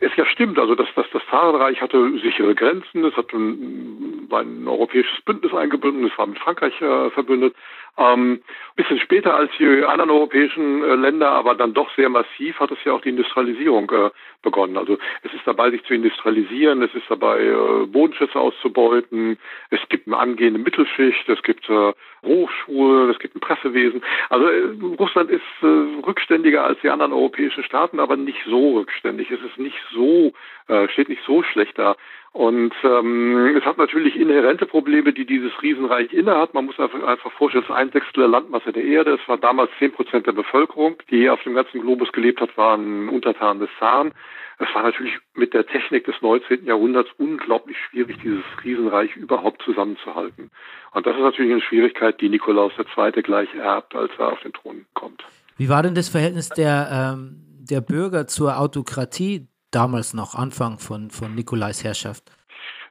es 0.00 0.14
ja 0.16 0.24
stimmt, 0.26 0.58
also 0.58 0.74
dass, 0.74 0.88
dass 0.94 1.06
das 1.12 1.22
Zarenreich 1.28 1.80
hatte 1.82 2.18
sichere 2.20 2.54
Grenzen, 2.54 3.04
es 3.04 3.16
hat 3.16 3.32
ein, 3.32 4.28
ein 4.30 4.66
europäisches 4.66 5.20
Bündnis 5.24 5.52
eingebunden, 5.52 6.06
es 6.06 6.16
war 6.16 6.26
mit 6.26 6.38
Frankreich 6.38 6.80
äh, 6.80 7.10
verbündet. 7.10 7.54
Ähm, 7.98 8.40
bisschen 8.74 8.98
später 9.00 9.34
als 9.34 9.50
die 9.58 9.84
anderen 9.84 10.10
europäischen 10.10 10.82
äh, 10.82 10.94
Länder, 10.94 11.30
aber 11.30 11.54
dann 11.54 11.74
doch 11.74 11.94
sehr 11.94 12.08
massiv 12.08 12.58
hat 12.58 12.70
es 12.70 12.78
ja 12.84 12.92
auch 12.92 13.02
die 13.02 13.10
Industrialisierung 13.10 13.90
äh, 13.90 14.10
begonnen. 14.40 14.78
Also 14.78 14.96
es 15.22 15.34
ist 15.34 15.46
dabei, 15.46 15.70
sich 15.70 15.84
zu 15.84 15.92
industrialisieren, 15.92 16.80
es 16.82 16.94
ist 16.94 17.04
dabei, 17.10 17.40
äh, 17.42 17.86
Bodenschätze 17.86 18.40
auszubeuten, 18.40 19.38
es 19.68 19.80
gibt 19.90 20.06
eine 20.06 20.16
angehende 20.16 20.58
Mittelschicht, 20.58 21.28
es 21.28 21.42
gibt 21.42 21.68
äh, 21.68 21.92
Hochschulen, 22.24 23.10
es 23.10 23.18
gibt 23.18 23.36
ein 23.36 23.40
Pressewesen. 23.40 24.02
Also 24.30 24.46
äh, 24.48 24.70
Russland 24.98 25.30
ist 25.30 25.42
äh, 25.60 25.66
rückständiger 26.06 26.64
als 26.64 26.80
die 26.80 26.88
anderen 26.88 27.12
europäischen 27.12 27.62
Staaten, 27.62 28.00
aber 28.00 28.16
nicht 28.16 28.40
so 28.46 28.78
rückständig. 28.78 29.30
Es 29.30 29.40
ist 29.42 29.58
nicht 29.58 29.78
so, 29.92 30.32
äh, 30.68 30.88
steht 30.88 31.10
nicht 31.10 31.22
so 31.26 31.42
schlecht 31.42 31.78
da. 31.78 31.96
Und 32.32 32.72
ähm, 32.82 33.56
es 33.58 33.64
hat 33.66 33.76
natürlich 33.76 34.16
inhärente 34.16 34.64
Probleme, 34.64 35.12
die 35.12 35.26
dieses 35.26 35.52
Riesenreich 35.60 36.14
innehat. 36.14 36.54
Man 36.54 36.64
muss 36.64 36.80
einfach, 36.80 37.02
einfach 37.02 37.30
vorstellen, 37.32 37.64
es 37.64 37.70
ist 37.70 37.76
ein 37.76 37.90
Sechstel 37.90 38.22
der 38.22 38.28
Landmasse 38.28 38.72
der 38.72 38.84
Erde. 38.84 39.18
Es 39.20 39.28
war 39.28 39.36
damals 39.36 39.70
zehn 39.78 39.92
Prozent 39.92 40.26
der 40.26 40.32
Bevölkerung, 40.32 40.96
die 41.10 41.28
auf 41.28 41.42
dem 41.42 41.54
ganzen 41.54 41.82
Globus 41.82 42.10
gelebt 42.12 42.40
hat, 42.40 42.56
waren 42.56 43.10
Untertanen 43.10 43.60
des 43.60 43.68
Zaren. 43.78 44.12
Es 44.58 44.74
war 44.74 44.82
natürlich 44.82 45.12
mit 45.34 45.52
der 45.52 45.66
Technik 45.66 46.04
des 46.04 46.14
19. 46.22 46.64
Jahrhunderts 46.64 47.10
unglaublich 47.18 47.76
schwierig, 47.90 48.16
dieses 48.22 48.44
Riesenreich 48.64 49.14
überhaupt 49.16 49.60
zusammenzuhalten. 49.62 50.50
Und 50.92 51.06
das 51.06 51.14
ist 51.16 51.22
natürlich 51.22 51.52
eine 51.52 51.60
Schwierigkeit, 51.60 52.18
die 52.20 52.30
Nikolaus 52.30 52.72
II. 52.78 53.22
gleich 53.22 53.54
erbt, 53.54 53.94
als 53.94 54.12
er 54.18 54.32
auf 54.32 54.40
den 54.40 54.54
Thron 54.54 54.86
kommt. 54.94 55.22
Wie 55.58 55.68
war 55.68 55.82
denn 55.82 55.94
das 55.94 56.08
Verhältnis 56.08 56.48
der, 56.48 57.14
ähm, 57.14 57.36
der 57.60 57.82
Bürger 57.82 58.26
zur 58.26 58.58
Autokratie 58.58 59.48
damals 59.74 60.14
noch, 60.14 60.34
Anfang 60.34 60.78
von, 60.78 61.10
von 61.10 61.34
Nikolais 61.34 61.82
Herrschaft? 61.82 62.24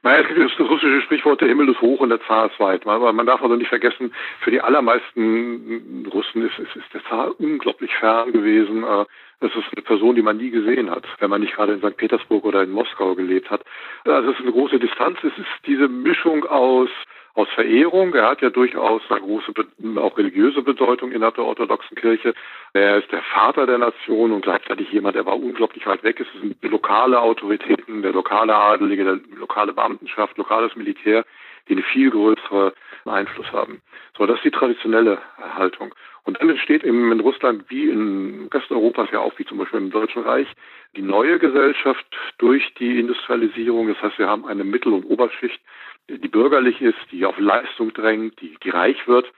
Naja, 0.04 0.22
es 0.22 0.28
gibt 0.28 0.40
das 0.40 0.68
russische 0.68 1.00
Sprichwort, 1.02 1.40
der 1.40 1.48
Himmel 1.48 1.68
ist 1.68 1.80
hoch 1.80 2.00
und 2.00 2.08
der 2.08 2.20
Zar 2.26 2.46
ist 2.46 2.58
weit. 2.58 2.84
Aber 2.86 3.12
man 3.12 3.26
darf 3.26 3.40
also 3.40 3.54
nicht 3.54 3.68
vergessen, 3.68 4.12
für 4.40 4.50
die 4.50 4.60
allermeisten 4.60 6.08
Russen 6.12 6.44
ist, 6.44 6.58
ist, 6.58 6.74
ist 6.74 6.92
der 6.92 7.04
Zar 7.04 7.38
unglaublich 7.38 7.94
fern 7.94 8.32
gewesen. 8.32 8.82
Äh, 8.82 9.04
es 9.38 9.54
ist 9.54 9.72
eine 9.72 9.82
Person, 9.82 10.16
die 10.16 10.22
man 10.22 10.38
nie 10.38 10.50
gesehen 10.50 10.90
hat, 10.90 11.04
wenn 11.20 11.30
man 11.30 11.40
nicht 11.40 11.54
gerade 11.54 11.74
in 11.74 11.80
St. 11.80 11.96
Petersburg 11.96 12.44
oder 12.44 12.62
in 12.62 12.72
Moskau 12.72 13.14
gelebt 13.14 13.50
hat. 13.50 13.64
Also 14.04 14.30
es 14.30 14.38
ist 14.38 14.42
eine 14.42 14.52
große 14.52 14.80
Distanz. 14.80 15.18
Es 15.22 15.38
ist 15.38 15.48
diese 15.66 15.88
Mischung 15.88 16.44
aus 16.46 16.90
aus 17.34 17.48
Verehrung. 17.54 18.14
Er 18.14 18.28
hat 18.28 18.42
ja 18.42 18.50
durchaus 18.50 19.02
eine 19.08 19.20
große, 19.20 19.52
auch 19.96 20.16
religiöse 20.18 20.62
Bedeutung 20.62 21.12
innerhalb 21.12 21.36
der 21.36 21.44
orthodoxen 21.44 21.96
Kirche. 21.96 22.34
Er 22.72 22.98
ist 22.98 23.10
der 23.10 23.22
Vater 23.22 23.66
der 23.66 23.78
Nation 23.78 24.32
und 24.32 24.42
gleichzeitig 24.42 24.90
jemand, 24.90 25.16
der 25.16 25.26
war 25.26 25.36
unglaublich 25.36 25.86
weit 25.86 26.02
weg. 26.02 26.20
Es 26.20 26.40
sind 26.40 26.62
lokale 26.62 27.20
Autoritäten, 27.20 28.02
der 28.02 28.12
lokale 28.12 28.54
Adelige, 28.54 29.04
der 29.04 29.20
lokale 29.36 29.72
Beamtenschaft, 29.72 30.36
lokales 30.36 30.76
Militär, 30.76 31.24
die 31.68 31.74
eine 31.74 31.82
viel 31.82 32.10
größere 32.10 32.74
Einfluss 33.04 33.50
haben. 33.52 33.80
So, 34.16 34.26
das 34.26 34.36
ist 34.36 34.44
die 34.44 34.50
traditionelle 34.50 35.18
Haltung. 35.56 35.94
Und 36.24 36.40
dann 36.40 36.50
entsteht 36.50 36.84
eben 36.84 37.10
in 37.10 37.20
Russland 37.20 37.64
wie 37.68 37.88
in 37.88 38.48
Rest 38.52 38.70
Europas 38.70 39.08
ja 39.10 39.18
auch, 39.18 39.32
wie 39.38 39.44
zum 39.44 39.58
Beispiel 39.58 39.80
im 39.80 39.90
Deutschen 39.90 40.22
Reich, 40.22 40.46
die 40.94 41.02
neue 41.02 41.38
Gesellschaft 41.38 42.06
durch 42.38 42.74
die 42.74 43.00
Industrialisierung. 43.00 43.88
Das 43.88 44.00
heißt, 44.00 44.18
wir 44.18 44.28
haben 44.28 44.46
eine 44.46 44.62
Mittel- 44.62 44.92
und 44.92 45.04
Oberschicht, 45.04 45.60
die 46.08 46.28
bürgerlich 46.28 46.80
ist, 46.80 46.98
die 47.10 47.24
auf 47.24 47.38
Leistung 47.38 47.92
drängt, 47.92 48.40
die, 48.40 48.56
die 48.62 48.70
reich 48.70 49.06
wird. 49.06 49.32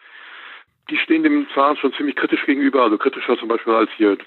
die 0.90 0.96
stehen 0.98 1.22
dem 1.22 1.46
Zahn 1.54 1.76
schon 1.76 1.92
ziemlich 1.94 2.16
kritisch 2.16 2.44
gegenüber, 2.44 2.82
also 2.82 2.98
kritischer 2.98 3.38
zum 3.38 3.48
Beispiel 3.48 3.72
als 3.72 3.90
hier 3.96 4.18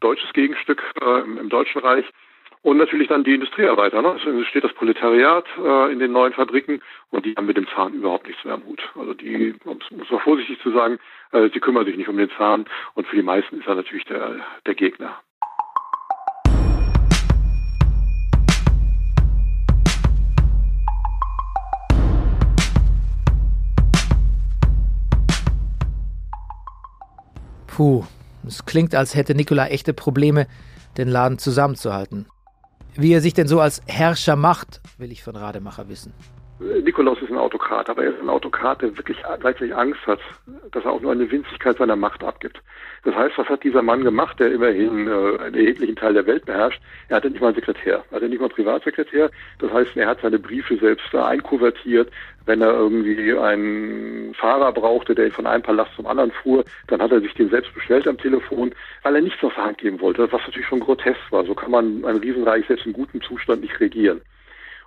deutsches 0.00 0.32
Gegenstück 0.32 0.82
äh, 1.00 1.20
im, 1.20 1.38
im, 1.38 1.48
Deutschen 1.48 1.80
Reich. 1.80 2.04
Und 2.62 2.76
natürlich 2.76 3.08
dann 3.08 3.24
die 3.24 3.34
Industriearbeiter. 3.34 4.02
Ne? 4.02 4.20
Es 4.24 4.46
steht 4.46 4.62
das 4.62 4.72
Proletariat 4.74 5.46
äh, 5.58 5.92
in 5.92 5.98
den 5.98 6.12
neuen 6.12 6.32
Fabriken 6.32 6.80
und 7.10 7.26
die 7.26 7.34
haben 7.34 7.46
mit 7.46 7.56
dem 7.56 7.66
Zahn 7.68 7.94
überhaupt 7.94 8.28
nichts 8.28 8.44
mehr 8.44 8.54
am 8.54 8.64
Hut. 8.64 8.80
Also 8.94 9.14
die, 9.14 9.54
um 9.64 9.78
es 9.80 10.10
mal 10.10 10.20
vorsichtig 10.20 10.60
zu 10.60 10.70
sagen, 10.70 11.00
äh, 11.32 11.48
sie 11.52 11.58
kümmern 11.58 11.86
sich 11.86 11.96
nicht 11.96 12.08
um 12.08 12.16
den 12.16 12.30
Zahn 12.30 12.66
und 12.94 13.08
für 13.08 13.16
die 13.16 13.22
meisten 13.22 13.58
ist 13.58 13.66
er 13.66 13.74
natürlich 13.74 14.04
der, 14.04 14.36
der 14.64 14.74
Gegner. 14.74 15.21
Puh, 27.82 28.04
es 28.46 28.64
klingt, 28.64 28.94
als 28.94 29.16
hätte 29.16 29.34
Nikola 29.34 29.66
echte 29.66 29.92
Probleme, 29.92 30.46
den 30.98 31.08
Laden 31.08 31.38
zusammenzuhalten. 31.38 32.26
Wie 32.94 33.12
er 33.12 33.20
sich 33.20 33.34
denn 33.34 33.48
so 33.48 33.58
als 33.58 33.82
Herrscher 33.86 34.36
macht, 34.36 34.80
will 34.98 35.10
ich 35.10 35.24
von 35.24 35.34
Rademacher 35.34 35.88
wissen. 35.88 36.12
Nikolaus 36.84 37.20
ist 37.20 37.30
ein 37.30 37.38
Autokrat, 37.38 37.88
aber 37.88 38.04
er 38.04 38.10
ist 38.10 38.20
ein 38.20 38.28
Autokrat, 38.28 38.82
der 38.82 38.96
wirklich 38.96 39.18
gleichzeitig 39.40 39.74
Angst 39.74 40.06
hat, 40.06 40.20
dass 40.70 40.84
er 40.84 40.92
auch 40.92 41.00
nur 41.00 41.12
eine 41.12 41.30
Winzigkeit 41.30 41.76
seiner 41.76 41.96
Macht 41.96 42.22
abgibt. 42.22 42.60
Das 43.04 43.14
heißt, 43.14 43.36
was 43.36 43.48
hat 43.48 43.64
dieser 43.64 43.82
Mann 43.82 44.04
gemacht, 44.04 44.38
der 44.38 44.52
immerhin 44.52 45.08
äh, 45.08 45.42
einen 45.42 45.54
erheblichen 45.54 45.96
Teil 45.96 46.14
der 46.14 46.26
Welt 46.26 46.44
beherrscht? 46.44 46.80
Er 47.08 47.16
hatte 47.16 47.30
nicht 47.30 47.40
mal 47.40 47.48
einen 47.48 47.56
Sekretär, 47.56 48.04
er 48.10 48.16
hatte 48.16 48.28
nicht 48.28 48.38
mal 48.38 48.46
einen 48.46 48.54
Privatsekretär. 48.54 49.30
Das 49.58 49.72
heißt, 49.72 49.96
er 49.96 50.06
hat 50.06 50.20
seine 50.20 50.38
Briefe 50.38 50.76
selbst 50.76 51.06
da 51.12 51.26
einkuvertiert. 51.26 52.10
Wenn 52.46 52.60
er 52.60 52.72
irgendwie 52.72 53.36
einen 53.36 54.34
Fahrer 54.34 54.72
brauchte, 54.72 55.14
der 55.14 55.26
ihn 55.26 55.32
von 55.32 55.46
einem 55.46 55.62
Palast 55.62 55.94
zum 55.96 56.06
anderen 56.06 56.32
fuhr, 56.42 56.64
dann 56.88 57.02
hat 57.02 57.12
er 57.12 57.20
sich 57.20 57.34
den 57.34 57.50
selbst 57.50 57.74
bestellt 57.74 58.06
am 58.06 58.18
Telefon, 58.18 58.74
weil 59.02 59.16
er 59.16 59.22
nichts 59.22 59.42
aus 59.42 59.54
der 59.54 59.64
Hand 59.64 59.78
geben 59.78 60.00
wollte, 60.00 60.30
was 60.30 60.40
natürlich 60.42 60.66
schon 60.66 60.80
grotesk 60.80 61.20
war. 61.30 61.44
So 61.44 61.54
kann 61.54 61.70
man 61.70 62.04
ein 62.04 62.16
Riesenreich 62.16 62.66
selbst 62.66 62.86
in 62.86 62.92
gutem 62.92 63.20
Zustand 63.22 63.62
nicht 63.62 63.78
regieren. 63.80 64.20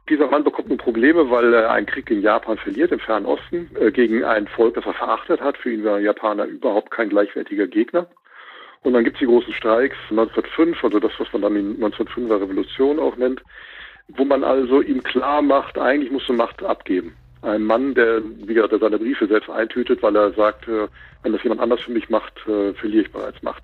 Dieser 0.07 0.27
Mann 0.27 0.43
bekommt 0.43 0.69
nun 0.69 0.77
Probleme, 0.77 1.31
weil 1.31 1.51
er 1.53 1.71
einen 1.71 1.87
Krieg 1.87 2.05
gegen 2.05 2.21
Japan 2.21 2.57
verliert 2.57 2.91
im 2.91 2.99
Fernen 2.99 3.25
Osten, 3.25 3.71
äh, 3.79 3.91
gegen 3.91 4.23
ein 4.23 4.47
Volk, 4.47 4.75
das 4.75 4.85
er 4.85 4.93
verachtet 4.93 5.41
hat. 5.41 5.57
Für 5.57 5.71
ihn 5.71 5.83
war 5.83 5.99
Japaner 5.99 6.45
überhaupt 6.45 6.91
kein 6.91 7.09
gleichwertiger 7.09 7.65
Gegner. 7.65 8.07
Und 8.83 8.93
dann 8.93 9.03
gibt 9.03 9.15
es 9.15 9.21
die 9.21 9.25
großen 9.25 9.51
Streiks 9.53 9.97
1905, 10.11 10.83
also 10.83 10.99
das, 10.99 11.11
was 11.17 11.33
man 11.33 11.41
dann 11.41 11.55
die 11.55 11.83
1905er 11.83 12.39
Revolution 12.39 12.99
auch 12.99 13.15
nennt, 13.15 13.41
wo 14.09 14.23
man 14.25 14.43
also 14.43 14.81
ihm 14.81 15.01
klar 15.01 15.41
macht, 15.41 15.79
eigentlich 15.79 16.11
musst 16.11 16.29
du 16.29 16.33
Macht 16.33 16.61
abgeben. 16.61 17.15
Ein 17.41 17.63
Mann, 17.63 17.95
der, 17.95 18.21
wie 18.23 18.53
gesagt, 18.53 18.79
seine 18.79 18.99
Briefe 18.99 19.25
selbst 19.25 19.49
eintütet, 19.49 20.03
weil 20.03 20.15
er 20.15 20.31
sagt, 20.33 20.67
äh, 20.67 20.87
wenn 21.23 21.33
das 21.33 21.41
jemand 21.41 21.61
anders 21.61 21.81
für 21.81 21.91
mich 21.91 22.09
macht, 22.09 22.33
äh, 22.47 22.73
verliere 22.73 23.05
ich 23.05 23.11
bereits 23.11 23.41
Macht. 23.41 23.63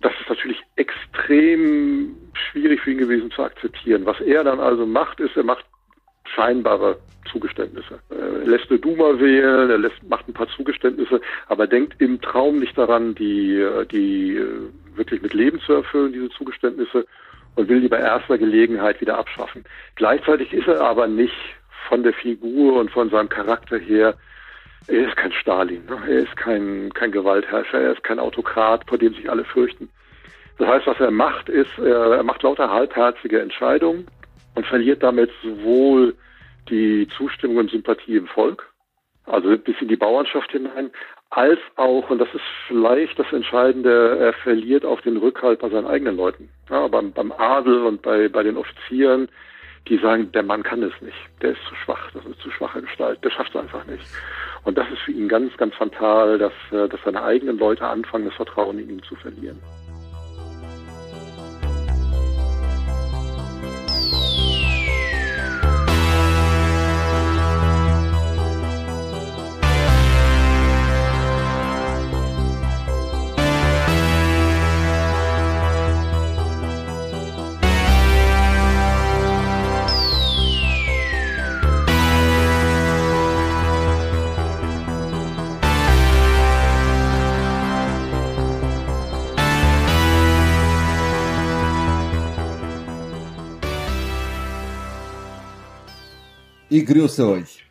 Das 0.00 0.12
ist 0.20 0.28
natürlich 0.28 0.62
extrem 0.76 2.16
schwierig 2.32 2.80
für 2.80 2.92
ihn 2.92 2.98
gewesen 2.98 3.30
zu 3.30 3.42
akzeptieren. 3.42 4.06
Was 4.06 4.20
er 4.20 4.44
dann 4.44 4.60
also 4.60 4.86
macht, 4.86 5.20
ist, 5.20 5.36
er 5.36 5.44
macht 5.44 5.64
scheinbare 6.24 6.98
Zugeständnisse. 7.30 8.00
Er 8.08 8.46
lässt 8.46 8.70
eine 8.70 8.78
Duma 8.78 9.18
wählen, 9.20 9.70
er 9.70 9.78
lässt, 9.78 10.02
macht 10.08 10.26
ein 10.28 10.32
paar 10.32 10.48
Zugeständnisse, 10.48 11.20
aber 11.48 11.66
denkt 11.66 12.00
im 12.00 12.20
Traum 12.20 12.60
nicht 12.60 12.76
daran, 12.78 13.14
die, 13.14 13.66
die 13.90 14.40
wirklich 14.94 15.22
mit 15.22 15.34
Leben 15.34 15.60
zu 15.60 15.74
erfüllen, 15.74 16.12
diese 16.12 16.30
Zugeständnisse, 16.30 17.06
und 17.56 17.68
will 17.68 17.80
die 17.80 17.88
bei 17.88 17.98
erster 17.98 18.38
Gelegenheit 18.38 19.00
wieder 19.00 19.18
abschaffen. 19.18 19.64
Gleichzeitig 19.96 20.52
ist 20.52 20.68
er 20.68 20.80
aber 20.80 21.08
nicht 21.08 21.34
von 21.88 22.02
der 22.02 22.12
Figur 22.12 22.78
und 22.78 22.90
von 22.90 23.10
seinem 23.10 23.28
Charakter 23.28 23.76
her 23.76 24.14
er 24.86 25.08
ist 25.08 25.16
kein 25.16 25.32
Stalin, 25.32 25.84
ne? 25.86 25.98
er 26.06 26.18
ist 26.20 26.36
kein, 26.36 26.92
kein 26.94 27.12
Gewaltherrscher, 27.12 27.80
er 27.80 27.92
ist 27.92 28.04
kein 28.04 28.18
Autokrat, 28.18 28.88
vor 28.88 28.98
dem 28.98 29.14
sich 29.14 29.30
alle 29.30 29.44
fürchten. 29.44 29.88
Das 30.58 30.68
heißt, 30.68 30.86
was 30.86 31.00
er 31.00 31.10
macht, 31.10 31.48
ist, 31.48 31.78
er 31.78 32.22
macht 32.22 32.42
lauter 32.42 32.70
halbherzige 32.70 33.40
Entscheidungen 33.40 34.06
und 34.54 34.66
verliert 34.66 35.02
damit 35.02 35.30
sowohl 35.42 36.14
die 36.68 37.08
Zustimmung 37.16 37.58
und 37.58 37.70
Sympathie 37.70 38.16
im 38.16 38.26
Volk, 38.26 38.70
also 39.24 39.56
bis 39.56 39.76
in 39.80 39.88
die 39.88 39.96
Bauernschaft 39.96 40.50
hinein, 40.52 40.90
als 41.30 41.60
auch, 41.76 42.10
und 42.10 42.18
das 42.18 42.28
ist 42.34 42.42
vielleicht 42.66 43.18
das 43.18 43.32
Entscheidende, 43.32 44.18
er 44.18 44.32
verliert 44.32 44.84
auch 44.84 45.00
den 45.00 45.16
Rückhalt 45.16 45.60
bei 45.60 45.70
seinen 45.70 45.86
eigenen 45.86 46.16
Leuten. 46.16 46.50
Ja, 46.68 46.88
beim, 46.88 47.12
beim 47.12 47.32
Adel 47.32 47.84
und 47.84 48.02
bei, 48.02 48.28
bei 48.28 48.42
den 48.42 48.56
Offizieren, 48.56 49.28
die 49.88 49.98
sagen, 49.98 50.32
der 50.32 50.42
Mann 50.42 50.62
kann 50.62 50.82
es 50.82 50.92
nicht, 51.00 51.16
der 51.40 51.52
ist 51.52 51.64
zu 51.68 51.74
schwach, 51.76 52.10
das 52.12 52.24
ist 52.26 52.40
zu 52.40 52.50
schwache 52.50 52.82
Gestalt, 52.82 53.24
der 53.24 53.30
schafft 53.30 53.54
es 53.54 53.60
einfach 53.60 53.86
nicht. 53.86 54.04
Und 54.64 54.76
das 54.76 54.86
ist 54.90 55.00
für 55.00 55.12
ihn 55.12 55.28
ganz, 55.28 55.56
ganz 55.56 55.74
fatal, 55.74 56.38
dass, 56.38 56.52
äh, 56.70 56.88
dass 56.88 57.00
seine 57.04 57.22
eigenen 57.22 57.58
Leute 57.58 57.86
anfangen, 57.86 58.26
das 58.26 58.34
Vertrauen 58.34 58.78
in 58.78 58.90
ihn 58.90 59.02
zu 59.02 59.14
verlieren. 59.16 59.58
Ich 96.72 96.86
grüße 96.86 97.26
euch. 97.26 97.64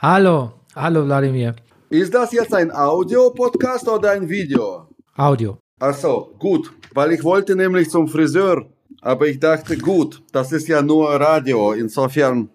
Hallo, 0.00 0.50
hallo 0.74 1.04
Wladimir. 1.04 1.54
Ist 1.90 2.14
das 2.14 2.32
jetzt 2.32 2.54
ein 2.54 2.72
Audio-Podcast 2.72 3.86
oder 3.86 4.12
ein 4.12 4.26
Video? 4.26 4.88
Audio. 5.14 5.58
Achso, 5.78 6.34
gut, 6.38 6.72
weil 6.94 7.12
ich 7.12 7.22
wollte 7.22 7.54
nämlich 7.54 7.90
zum 7.90 8.08
Friseur, 8.08 8.64
aber 9.02 9.26
ich 9.28 9.38
dachte, 9.38 9.76
gut, 9.76 10.22
das 10.32 10.52
ist 10.52 10.68
ja 10.68 10.80
nur 10.80 11.06
Radio, 11.10 11.72
insofern 11.72 12.48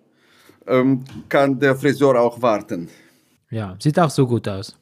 ähm, 0.66 1.04
kann 1.30 1.60
der 1.60 1.76
Friseur 1.76 2.20
auch 2.20 2.42
warten. 2.42 2.90
Ja, 3.52 3.76
sieht 3.78 4.00
auch 4.00 4.10
so 4.10 4.26
gut 4.26 4.48
aus. 4.48 4.76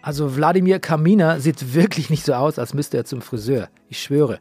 Also 0.00 0.36
Wladimir 0.36 0.78
Kamina 0.78 1.40
sieht 1.40 1.74
wirklich 1.74 2.08
nicht 2.08 2.24
so 2.24 2.34
aus, 2.34 2.56
als 2.60 2.72
müsste 2.72 2.98
er 2.98 3.04
zum 3.04 3.20
Friseur. 3.20 3.68
Ich 3.88 4.00
schwöre. 4.00 4.38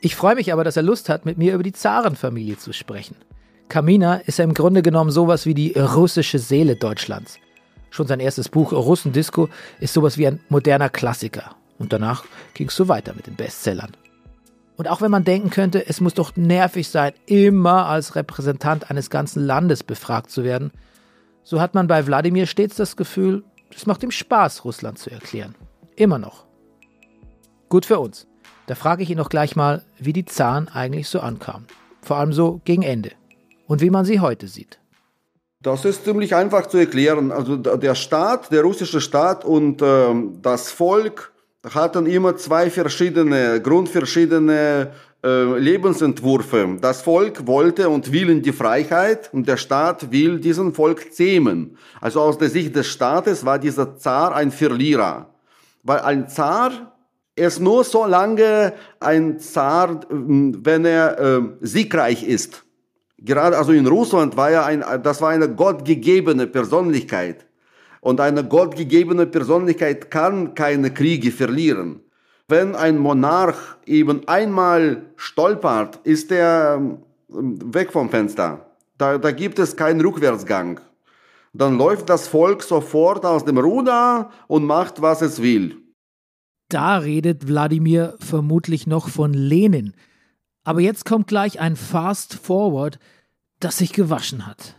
Ich 0.00 0.16
freue 0.16 0.34
mich 0.34 0.52
aber, 0.52 0.64
dass 0.64 0.76
er 0.76 0.82
Lust 0.82 1.08
hat, 1.08 1.24
mit 1.24 1.38
mir 1.38 1.54
über 1.54 1.62
die 1.62 1.72
Zarenfamilie 1.72 2.58
zu 2.58 2.72
sprechen. 2.72 3.14
Kamina 3.68 4.16
ist 4.16 4.38
ja 4.38 4.44
im 4.44 4.54
Grunde 4.54 4.82
genommen 4.82 5.10
sowas 5.10 5.44
wie 5.44 5.54
die 5.54 5.72
russische 5.72 6.38
Seele 6.38 6.76
Deutschlands. 6.76 7.38
Schon 7.90 8.06
sein 8.06 8.20
erstes 8.20 8.48
Buch 8.48 8.72
Russendisco 8.72 9.48
ist 9.80 9.94
sowas 9.94 10.18
wie 10.18 10.26
ein 10.26 10.40
moderner 10.48 10.88
Klassiker. 10.88 11.56
Und 11.78 11.92
danach 11.92 12.24
ging 12.54 12.68
es 12.68 12.76
so 12.76 12.88
weiter 12.88 13.14
mit 13.14 13.26
den 13.26 13.36
Bestsellern. 13.36 13.92
Und 14.76 14.88
auch 14.88 15.00
wenn 15.00 15.10
man 15.10 15.24
denken 15.24 15.50
könnte, 15.50 15.86
es 15.88 16.00
muss 16.00 16.14
doch 16.14 16.36
nervig 16.36 16.88
sein, 16.88 17.12
immer 17.26 17.86
als 17.86 18.14
Repräsentant 18.14 18.90
eines 18.90 19.10
ganzen 19.10 19.44
Landes 19.44 19.82
befragt 19.82 20.30
zu 20.30 20.44
werden, 20.44 20.70
so 21.42 21.60
hat 21.60 21.74
man 21.74 21.86
bei 21.86 22.06
Wladimir 22.06 22.46
stets 22.46 22.76
das 22.76 22.96
Gefühl, 22.96 23.44
es 23.74 23.86
macht 23.86 24.02
ihm 24.02 24.10
Spaß, 24.10 24.64
Russland 24.64 24.98
zu 24.98 25.10
erklären. 25.10 25.54
Immer 25.96 26.18
noch. 26.18 26.44
Gut 27.68 27.86
für 27.86 27.98
uns. 27.98 28.26
Da 28.66 28.74
frage 28.74 29.02
ich 29.02 29.10
ihn 29.10 29.18
noch 29.18 29.28
gleich 29.28 29.56
mal, 29.56 29.82
wie 29.98 30.12
die 30.12 30.24
Zahn 30.24 30.68
eigentlich 30.68 31.08
so 31.08 31.20
ankamen. 31.20 31.66
Vor 32.02 32.16
allem 32.16 32.32
so 32.32 32.60
gegen 32.64 32.82
Ende 32.82 33.12
und 33.66 33.80
wie 33.80 33.90
man 33.90 34.04
sie 34.04 34.20
heute 34.20 34.48
sieht. 34.48 34.78
Das 35.62 35.84
ist 35.84 36.04
ziemlich 36.04 36.34
einfach 36.34 36.66
zu 36.66 36.78
erklären. 36.78 37.32
Also 37.32 37.56
der 37.56 37.94
Staat, 37.94 38.52
der 38.52 38.62
russische 38.62 39.00
Staat 39.00 39.44
und 39.44 39.82
äh, 39.82 40.14
das 40.42 40.70
Volk 40.70 41.32
hatten 41.74 42.06
immer 42.06 42.36
zwei 42.36 42.70
verschiedene, 42.70 43.60
grundverschiedene 43.60 44.92
äh, 45.24 45.58
Lebensentwürfe. 45.58 46.76
Das 46.80 47.02
Volk 47.02 47.46
wollte 47.46 47.88
und 47.88 48.12
will 48.12 48.40
die 48.40 48.52
Freiheit 48.52 49.30
und 49.32 49.48
der 49.48 49.56
Staat 49.56 50.12
will 50.12 50.38
diesen 50.38 50.72
Volk 50.72 51.12
zähmen. 51.12 51.76
Also 52.00 52.20
aus 52.20 52.38
der 52.38 52.50
Sicht 52.50 52.76
des 52.76 52.86
Staates 52.86 53.44
war 53.44 53.58
dieser 53.58 53.96
Zar 53.96 54.36
ein 54.36 54.52
Verlierer. 54.52 55.30
Weil 55.82 56.00
ein 56.00 56.28
Zar 56.28 56.92
ist 57.34 57.60
nur 57.60 57.82
so 57.82 58.06
lange 58.06 58.72
ein 59.00 59.40
Zar, 59.40 60.00
wenn 60.08 60.84
er 60.84 61.18
äh, 61.18 61.42
siegreich 61.60 62.22
ist. 62.22 62.65
Gerade 63.18 63.56
also 63.56 63.72
in 63.72 63.86
Russland 63.86 64.36
war 64.36 64.50
ja 64.50 64.64
ein, 64.64 64.84
das 65.02 65.20
war 65.20 65.30
eine 65.30 65.48
gottgegebene 65.48 66.46
Persönlichkeit. 66.46 67.46
Und 68.00 68.20
eine 68.20 68.44
gottgegebene 68.44 69.26
Persönlichkeit 69.26 70.10
kann 70.10 70.54
keine 70.54 70.92
Kriege 70.92 71.32
verlieren. 71.32 72.00
Wenn 72.48 72.76
ein 72.76 72.98
Monarch 72.98 73.76
eben 73.86 74.28
einmal 74.28 75.02
stolpert, 75.16 75.98
ist 76.04 76.30
er 76.30 76.76
ähm, 76.76 76.98
weg 77.72 77.90
vom 77.90 78.08
Fenster. 78.08 78.66
Da, 78.98 79.18
da 79.18 79.32
gibt 79.32 79.58
es 79.58 79.76
keinen 79.76 80.00
Rückwärtsgang. 80.00 80.80
dann 81.52 81.78
läuft 81.78 82.08
das 82.08 82.28
Volk 82.28 82.62
sofort 82.62 83.24
aus 83.24 83.44
dem 83.44 83.58
Ruder 83.58 84.30
und 84.46 84.64
macht, 84.64 85.02
was 85.02 85.22
es 85.22 85.42
will. 85.42 85.76
Da 86.68 86.98
redet 86.98 87.48
Wladimir 87.48 88.14
vermutlich 88.20 88.86
noch 88.86 89.08
von 89.08 89.32
Lenin. 89.32 89.94
Aber 90.66 90.80
jetzt 90.80 91.04
kommt 91.04 91.28
gleich 91.28 91.60
ein 91.60 91.76
Fast 91.76 92.34
Forward, 92.34 92.98
das 93.60 93.78
sich 93.78 93.92
gewaschen 93.92 94.48
hat. 94.48 94.74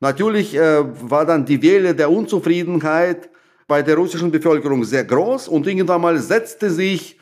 Natürlich 0.00 0.56
äh, 0.56 0.82
war 1.10 1.26
dann 1.26 1.44
die 1.44 1.60
Welle 1.60 1.94
der 1.94 2.10
Unzufriedenheit 2.10 3.28
bei 3.66 3.82
der 3.82 3.96
russischen 3.96 4.30
Bevölkerung 4.30 4.82
sehr 4.82 5.04
groß 5.04 5.48
und 5.48 5.66
irgendwann 5.66 6.00
mal 6.00 6.18
setzte 6.18 6.70
sich 6.70 7.20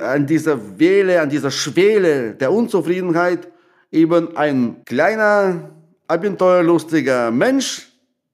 an 0.00 0.26
dieser 0.26 0.80
Welle, 0.80 1.20
an 1.20 1.30
dieser 1.30 1.52
Schwele 1.52 2.34
der 2.34 2.52
Unzufriedenheit 2.52 3.46
eben 3.92 4.36
ein 4.36 4.84
kleiner, 4.84 5.70
abenteuerlustiger 6.08 7.30
Mensch, 7.30 7.86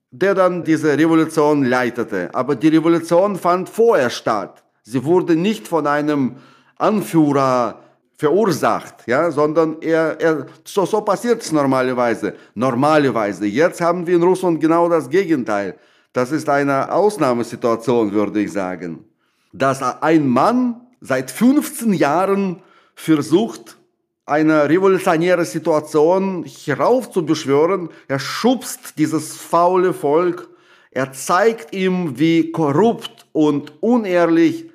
der 0.09 0.33
dann 0.33 0.63
diese 0.63 0.97
Revolution 0.97 1.63
leitete. 1.63 2.33
Aber 2.33 2.55
die 2.55 2.69
Revolution 2.69 3.35
fand 3.35 3.69
vorher 3.69 4.09
statt. 4.09 4.63
Sie 4.81 5.03
wurde 5.03 5.35
nicht 5.35 5.67
von 5.67 5.85
einem 5.85 6.37
Anführer 6.77 7.83
verursacht, 8.19 9.07
ja, 9.07 9.31
sondern 9.31 9.77
er, 9.81 10.19
er 10.19 10.45
so, 10.65 10.85
so 10.85 10.99
passiert 10.99 11.41
es 11.41 11.53
normalerweise. 11.53 12.33
Normalerweise. 12.53 13.45
Jetzt 13.45 13.79
haben 13.79 14.05
wir 14.05 14.17
in 14.17 14.23
Russland 14.23 14.59
genau 14.59 14.89
das 14.89 15.09
Gegenteil. 15.09 15.75
Das 16.11 16.33
ist 16.33 16.49
eine 16.49 16.91
Ausnahmesituation, 16.91 18.11
würde 18.11 18.41
ich 18.41 18.51
sagen. 18.51 19.05
Dass 19.53 19.81
ein 19.81 20.27
Mann 20.27 20.81
seit 20.99 21.31
15 21.31 21.93
Jahren 21.93 22.61
versucht, 22.93 23.77
eine 24.25 24.67
revolutionäre 24.67 25.45
Situation 25.45 26.43
heraufzubeschwören. 26.43 27.87
Er 28.09 28.19
schubst 28.19 28.97
dieses 28.97 29.37
faule 29.37 29.93
Volk. 29.93 30.49
Er 30.91 31.13
zeigt 31.13 31.73
ihm, 31.73 32.19
wie 32.19 32.51
korrupt 32.51 33.27
und 33.31 33.71
unehrlich 33.79 34.69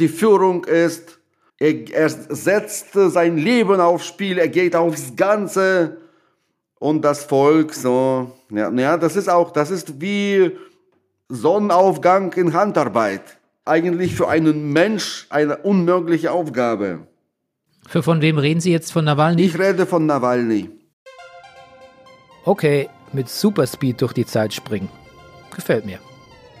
die 0.00 0.08
Führung 0.08 0.64
ist. 0.64 1.19
Er, 1.60 1.90
er 1.92 2.08
setzt 2.08 2.94
sein 2.94 3.36
Leben 3.36 3.80
aufs 3.80 4.06
Spiel. 4.06 4.38
Er 4.38 4.48
geht 4.48 4.74
aufs 4.74 5.14
Ganze. 5.14 5.98
Und 6.80 7.02
das 7.02 7.24
Volk 7.24 7.74
so, 7.74 8.32
ja, 8.50 8.70
ja, 8.70 8.96
das 8.96 9.14
ist 9.14 9.28
auch, 9.28 9.52
das 9.52 9.70
ist 9.70 10.00
wie 10.00 10.56
Sonnenaufgang 11.28 12.32
in 12.32 12.54
Handarbeit. 12.54 13.20
Eigentlich 13.66 14.14
für 14.14 14.28
einen 14.28 14.72
Mensch 14.72 15.26
eine 15.28 15.58
unmögliche 15.58 16.32
Aufgabe. 16.32 17.06
Für 17.86 18.02
von 18.02 18.22
wem 18.22 18.38
reden 18.38 18.60
Sie 18.60 18.72
jetzt? 18.72 18.92
Von 18.92 19.04
Nawalny? 19.04 19.42
Ich 19.42 19.58
rede 19.58 19.84
von 19.84 20.06
Nawalny. 20.06 20.70
Okay, 22.46 22.88
mit 23.12 23.28
Superspeed 23.28 24.00
durch 24.00 24.14
die 24.14 24.24
Zeit 24.24 24.54
springen. 24.54 24.88
Gefällt 25.54 25.84
mir. 25.84 25.98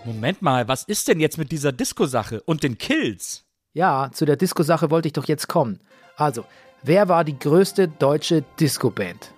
Moment 0.04 0.42
mal, 0.42 0.68
was 0.68 0.84
ist 0.84 1.08
denn 1.08 1.18
jetzt 1.18 1.38
mit 1.38 1.50
dieser 1.50 1.72
Disco-Sache 1.72 2.42
und 2.42 2.62
den 2.62 2.76
Kills? 2.76 3.46
Ja, 3.72 4.10
zu 4.12 4.24
der 4.24 4.36
Disco-Sache 4.36 4.90
wollte 4.90 5.06
ich 5.06 5.12
doch 5.12 5.26
jetzt 5.26 5.46
kommen. 5.46 5.78
Also, 6.16 6.44
wer 6.82 7.08
war 7.08 7.22
die 7.22 7.38
größte 7.38 7.86
deutsche 7.86 8.42
Disco-Band? 8.58 9.32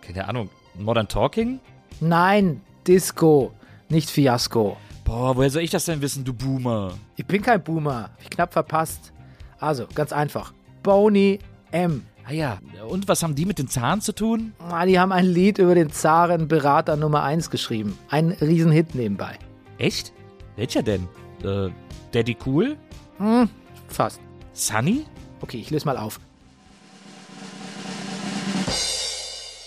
Keine 0.00 0.26
Ahnung. 0.26 0.48
Modern 0.74 1.06
Talking? 1.06 1.60
Nein, 2.00 2.62
Disco, 2.86 3.52
nicht 3.90 4.08
Fiasco. 4.08 4.78
Boah, 5.04 5.36
woher 5.36 5.50
soll 5.50 5.62
ich 5.62 5.70
das 5.70 5.84
denn 5.84 6.00
wissen, 6.00 6.24
du 6.24 6.32
Boomer? 6.32 6.94
Ich 7.16 7.26
bin 7.26 7.42
kein 7.42 7.62
Boomer. 7.62 8.04
Hab 8.04 8.22
ich 8.22 8.30
knapp 8.30 8.54
verpasst. 8.54 9.12
Also, 9.58 9.86
ganz 9.94 10.12
einfach. 10.12 10.54
Boney 10.82 11.40
M. 11.72 12.06
Ah 12.24 12.32
ja, 12.32 12.58
und 12.88 13.06
was 13.06 13.22
haben 13.22 13.34
die 13.34 13.44
mit 13.44 13.58
den 13.58 13.68
Zaren 13.68 14.00
zu 14.00 14.14
tun? 14.14 14.54
Ah, 14.70 14.86
die 14.86 14.98
haben 14.98 15.12
ein 15.12 15.26
Lied 15.26 15.58
über 15.58 15.74
den 15.74 15.90
Zaren-Berater 15.90 16.96
Nummer 16.96 17.22
1 17.22 17.50
geschrieben. 17.50 17.98
Ein 18.08 18.30
Riesenhit 18.30 18.94
nebenbei. 18.94 19.38
Echt? 19.76 20.12
Welcher 20.56 20.82
denn? 20.82 21.06
Äh, 21.44 21.68
Daddy 22.12 22.36
Cool? 22.46 22.78
Hm, 23.20 23.50
fast. 23.88 24.18
Sunny? 24.54 25.04
Okay, 25.42 25.58
ich 25.58 25.70
löse 25.70 25.84
mal 25.84 25.98
auf. 25.98 26.18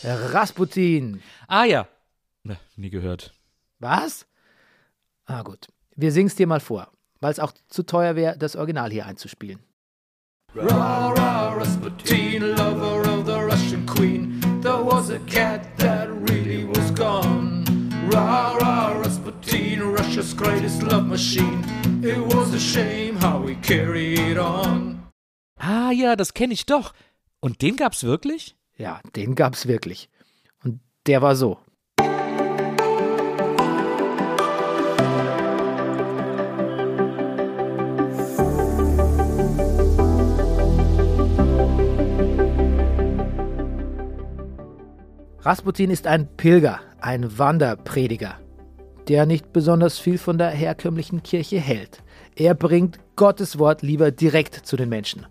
Rasputin. 0.04 1.22
Ah 1.48 1.66
ja. 1.66 1.88
Ne, 2.44 2.58
nie 2.76 2.90
gehört. 2.90 3.32
Was? 3.78 4.26
Ah 5.26 5.44
gut. 5.44 5.68
Wir 5.96 6.12
singen's 6.12 6.36
dir 6.36 6.48
mal 6.48 6.62
vor, 6.62 6.92
weil 7.22 7.32
es 7.32 7.40
auch 7.40 7.54
zu 7.68 7.84
teuer 7.84 8.16
wäre, 8.16 8.36
das 8.40 8.56
Original 8.56 8.90
hier 8.90 9.06
einzuspielen. 9.06 9.60
Ra 10.56 11.10
ra 11.10 11.54
Rasputin, 11.54 12.42
lover 12.42 13.02
of 13.08 13.26
the 13.28 13.34
Russian 13.34 13.86
queen. 13.86 14.42
There 14.62 14.84
was 14.84 15.12
a 15.12 15.20
cat 15.28 15.62
that 15.78 16.10
really 16.28 16.68
was 16.68 16.92
gone. 16.96 17.64
Ra 18.12 18.58
ra 18.58 18.88
Rasputin, 18.88 19.03
Russia's 20.14 20.36
greatest 20.36 20.84
love 20.84 21.08
machine. 21.08 21.66
It 22.04 22.20
was 22.36 22.54
a 22.54 22.60
shame 22.60 23.16
how 23.16 23.44
we 23.44 23.56
carried 23.56 24.38
on. 24.38 25.08
Ah 25.58 25.90
ja, 25.90 26.16
das 26.16 26.36
kenne 26.36 26.54
ich 26.54 26.68
doch. 26.68 26.94
Und 27.40 27.64
den 27.64 27.78
gab's 27.78 28.04
wirklich? 28.04 28.56
Ja, 28.78 29.00
den 29.16 29.34
gab's 29.34 29.68
wirklich. 29.68 30.10
Und 30.64 30.82
der 31.08 31.24
war 31.24 31.36
so. 31.36 31.58
Rasputin 45.40 45.90
ist 45.90 46.06
ein 46.06 46.28
Pilger, 46.38 46.82
ein 47.02 47.40
Wanderprediger, 47.40 48.38
der 49.08 49.26
nicht 49.26 49.54
besonders 49.54 50.00
viel 50.00 50.18
von 50.18 50.38
der 50.38 50.50
herkömmlichen 50.50 51.24
Kirche 51.24 51.60
hält. 51.60 52.04
Er 52.36 52.54
bringt 52.54 53.00
Gottes 53.16 53.60
Wort 53.60 53.82
lieber 53.82 54.12
direkt 54.12 54.56
zu 54.56 54.76
den 54.76 54.90
Menschen. 54.90 55.26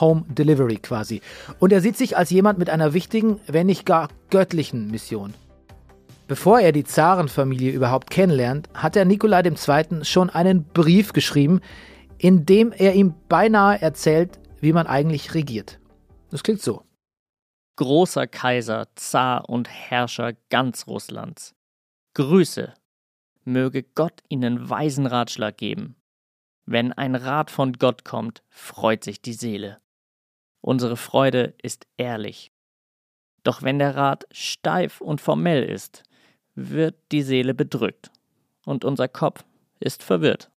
Home 0.00 0.24
Delivery 0.28 0.76
quasi. 0.76 1.20
Und 1.58 1.72
er 1.72 1.80
sieht 1.80 1.96
sich 1.96 2.16
als 2.16 2.30
jemand 2.30 2.58
mit 2.58 2.68
einer 2.68 2.94
wichtigen, 2.94 3.40
wenn 3.46 3.66
nicht 3.66 3.86
gar 3.86 4.08
göttlichen 4.30 4.90
Mission. 4.90 5.34
Bevor 6.26 6.60
er 6.60 6.72
die 6.72 6.84
Zarenfamilie 6.84 7.72
überhaupt 7.72 8.10
kennenlernt, 8.10 8.68
hat 8.74 8.96
er 8.96 9.04
Nikolai 9.04 9.42
II. 9.42 10.04
schon 10.04 10.30
einen 10.30 10.64
Brief 10.64 11.12
geschrieben, 11.12 11.60
in 12.18 12.46
dem 12.46 12.72
er 12.72 12.94
ihm 12.94 13.14
beinahe 13.28 13.80
erzählt, 13.80 14.38
wie 14.60 14.72
man 14.72 14.86
eigentlich 14.86 15.34
regiert. 15.34 15.78
Das 16.30 16.42
klingt 16.42 16.62
so 16.62 16.82
großer 17.76 18.26
Kaiser, 18.26 18.86
Zar 18.94 19.48
und 19.48 19.68
Herrscher 19.68 20.32
ganz 20.50 20.86
Russlands. 20.86 21.54
Grüße. 22.14 22.74
Möge 23.44 23.82
Gott 23.82 24.22
Ihnen 24.28 24.68
weisen 24.68 25.06
Ratschlag 25.06 25.56
geben. 25.56 25.96
Wenn 26.66 26.92
ein 26.92 27.14
Rat 27.14 27.50
von 27.50 27.74
Gott 27.74 28.04
kommt, 28.04 28.42
freut 28.48 29.04
sich 29.04 29.20
die 29.20 29.34
Seele. 29.34 29.80
Unsere 30.60 30.96
Freude 30.96 31.54
ist 31.62 31.86
ehrlich. 31.98 32.52
Doch 33.42 33.62
wenn 33.62 33.78
der 33.78 33.96
Rat 33.96 34.26
steif 34.30 35.00
und 35.02 35.20
formell 35.20 35.62
ist, 35.62 36.02
wird 36.54 36.96
die 37.12 37.22
Seele 37.22 37.52
bedrückt 37.52 38.10
und 38.64 38.84
unser 38.84 39.08
Kopf 39.08 39.44
ist 39.80 40.02
verwirrt. 40.02 40.50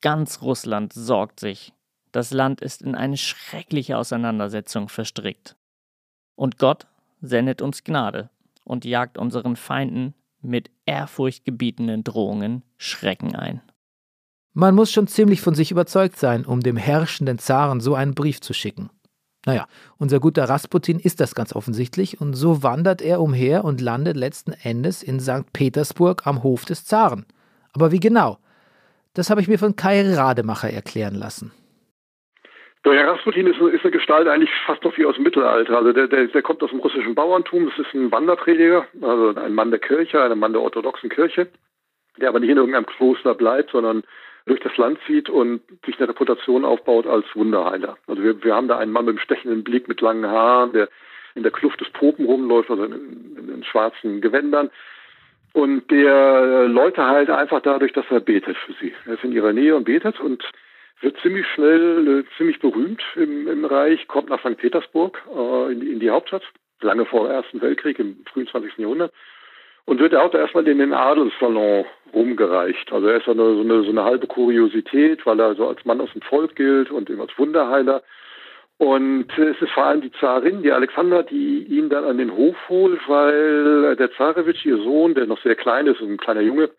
Ganz 0.00 0.42
Russland 0.42 0.92
sorgt 0.92 1.40
sich. 1.40 1.72
Das 2.12 2.30
Land 2.30 2.60
ist 2.60 2.82
in 2.82 2.94
eine 2.94 3.16
schreckliche 3.16 3.98
Auseinandersetzung 3.98 4.88
verstrickt. 4.88 5.56
Und 6.36 6.58
Gott 6.58 6.86
sendet 7.20 7.62
uns 7.62 7.82
Gnade 7.82 8.30
und 8.62 8.84
jagt 8.84 9.18
unseren 9.18 9.56
Feinden 9.56 10.14
mit 10.42 10.70
ehrfurchtgebietenden 10.86 12.04
Drohungen 12.04 12.62
Schrecken 12.76 13.34
ein. 13.34 13.60
Man 14.52 14.74
muss 14.74 14.90
schon 14.90 15.06
ziemlich 15.06 15.40
von 15.42 15.54
sich 15.54 15.70
überzeugt 15.70 16.18
sein, 16.18 16.46
um 16.46 16.60
dem 16.60 16.76
herrschenden 16.76 17.38
Zaren 17.38 17.80
so 17.80 17.94
einen 17.94 18.14
Brief 18.14 18.40
zu 18.40 18.54
schicken. 18.54 18.88
Naja, 19.44 19.68
unser 19.98 20.18
guter 20.18 20.48
Rasputin 20.48 20.98
ist 20.98 21.20
das 21.20 21.34
ganz 21.34 21.54
offensichtlich, 21.54 22.20
und 22.20 22.34
so 22.34 22.62
wandert 22.62 23.00
er 23.00 23.20
umher 23.20 23.64
und 23.64 23.80
landet 23.80 24.16
letzten 24.16 24.52
Endes 24.52 25.02
in 25.02 25.20
St. 25.20 25.52
Petersburg 25.52 26.26
am 26.26 26.42
Hof 26.42 26.64
des 26.64 26.84
Zaren. 26.84 27.26
Aber 27.72 27.92
wie 27.92 28.00
genau? 28.00 28.38
Das 29.14 29.30
habe 29.30 29.40
ich 29.40 29.48
mir 29.48 29.58
von 29.58 29.76
Kai 29.76 30.14
Rademacher 30.14 30.70
erklären 30.70 31.14
lassen. 31.14 31.52
Der 32.86 32.94
Herr 32.94 33.14
Rasputin 33.14 33.48
ist, 33.48 33.60
ist, 33.60 33.82
eine 33.82 33.90
Gestalt 33.90 34.28
eigentlich 34.28 34.50
fast 34.64 34.84
noch 34.84 34.96
wie 34.96 35.04
aus 35.04 35.16
dem 35.16 35.24
Mittelalter. 35.24 35.76
Also 35.76 35.92
der, 35.92 36.06
der, 36.06 36.28
der 36.28 36.42
kommt 36.42 36.62
aus 36.62 36.70
dem 36.70 36.78
russischen 36.78 37.16
Bauerntum, 37.16 37.68
das 37.68 37.84
ist 37.84 37.92
ein 37.94 38.12
Wanderprediger, 38.12 38.86
also 39.02 39.34
ein 39.40 39.54
Mann 39.54 39.70
der 39.70 39.80
Kirche, 39.80 40.22
ein 40.22 40.38
Mann 40.38 40.52
der 40.52 40.62
orthodoxen 40.62 41.10
Kirche, 41.10 41.48
der 42.20 42.28
aber 42.28 42.38
nicht 42.38 42.50
in 42.50 42.58
irgendeinem 42.58 42.86
Kloster 42.86 43.34
bleibt, 43.34 43.70
sondern 43.72 44.04
durch 44.46 44.60
das 44.60 44.76
Land 44.76 45.00
zieht 45.04 45.28
und 45.28 45.62
sich 45.84 45.98
eine 45.98 46.08
Reputation 46.08 46.64
aufbaut 46.64 47.08
als 47.08 47.26
Wunderheiler. 47.34 47.98
Also 48.06 48.22
wir, 48.22 48.44
wir 48.44 48.54
haben 48.54 48.68
da 48.68 48.78
einen 48.78 48.92
Mann 48.92 49.06
mit 49.06 49.14
einem 49.14 49.24
stechenden 49.24 49.64
Blick, 49.64 49.88
mit 49.88 50.00
langen 50.00 50.24
Haaren, 50.24 50.72
der 50.72 50.88
in 51.34 51.42
der 51.42 51.50
Kluft 51.50 51.80
des 51.80 51.90
Popen 51.90 52.24
rumläuft, 52.24 52.70
also 52.70 52.84
in, 52.84 52.92
in, 53.36 53.52
in 53.52 53.64
schwarzen 53.64 54.20
Gewändern. 54.20 54.70
Und 55.52 55.90
der 55.90 56.68
Leute 56.68 57.04
heilt 57.04 57.30
einfach 57.30 57.62
dadurch, 57.62 57.92
dass 57.94 58.06
er 58.10 58.20
betet 58.20 58.56
für 58.58 58.74
sie. 58.74 58.94
Er 59.06 59.14
ist 59.14 59.24
in 59.24 59.32
ihrer 59.32 59.52
Nähe 59.52 59.74
und 59.74 59.84
betet 59.84 60.20
und 60.20 60.44
wird 61.00 61.16
ziemlich 61.20 61.46
schnell 61.54 62.20
äh, 62.20 62.36
ziemlich 62.36 62.58
berühmt 62.58 63.02
im, 63.16 63.48
im 63.48 63.64
Reich, 63.64 64.06
kommt 64.08 64.30
nach 64.30 64.40
St. 64.40 64.56
Petersburg 64.56 65.22
äh, 65.34 65.72
in, 65.72 65.82
in, 65.82 66.00
die 66.00 66.10
Hauptstadt, 66.10 66.42
lange 66.80 67.04
vor 67.04 67.24
dem 67.26 67.32
Ersten 67.32 67.60
Weltkrieg 67.60 67.98
im 67.98 68.24
frühen 68.32 68.46
20. 68.48 68.78
Jahrhundert 68.78 69.12
und 69.86 70.00
wird 70.00 70.14
auch 70.14 70.34
erstmal 70.34 70.66
in 70.66 70.78
den 70.78 70.92
Adelssalon 70.92 71.84
rumgereicht. 72.12 72.92
Also 72.92 73.06
er 73.06 73.18
ist 73.18 73.26
so 73.26 73.32
eine, 73.32 73.54
so 73.54 73.60
eine, 73.60 73.82
so 73.82 73.90
eine 73.90 74.04
halbe 74.04 74.26
Kuriosität, 74.26 75.24
weil 75.26 75.40
er 75.40 75.54
so 75.54 75.68
als 75.68 75.84
Mann 75.84 76.00
aus 76.00 76.12
dem 76.12 76.22
Volk 76.22 76.56
gilt 76.56 76.90
und 76.90 77.08
eben 77.08 77.20
als 77.20 77.36
Wunderheiler. 77.38 78.02
Und 78.78 79.26
es 79.38 79.60
ist 79.60 79.72
vor 79.72 79.84
allem 79.84 80.02
die 80.02 80.12
Zarin, 80.12 80.62
die 80.62 80.72
Alexander, 80.72 81.22
die 81.22 81.64
ihn 81.64 81.88
dann 81.88 82.04
an 82.04 82.18
den 82.18 82.36
Hof 82.36 82.56
holt, 82.68 83.00
weil 83.08 83.96
der 83.96 84.12
Zarewitsch, 84.12 84.66
ihr 84.66 84.76
Sohn, 84.78 85.14
der 85.14 85.26
noch 85.26 85.40
sehr 85.42 85.54
klein 85.54 85.86
ist, 85.86 86.00
ein 86.00 86.18
kleiner 86.18 86.42
Junge, 86.42 86.70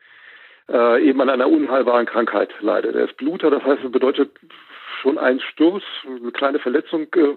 äh, 0.70 1.04
eben 1.04 1.22
an 1.22 1.30
einer 1.30 1.50
unheilbaren 1.50 2.06
Krankheit 2.06 2.50
leidet. 2.62 2.96
Er 2.96 3.06
ist 3.06 3.18
Bluter, 3.18 3.50
das 3.50 3.64
heißt, 3.64 3.84
es 3.84 3.92
bedeutet 3.92 4.32
schon 5.02 5.18
ein 5.18 5.40
Sturz, 5.40 5.84
eine 6.06 6.32
kleine 6.32 6.60
Verletzung 6.60 7.08
äh, 7.16 7.36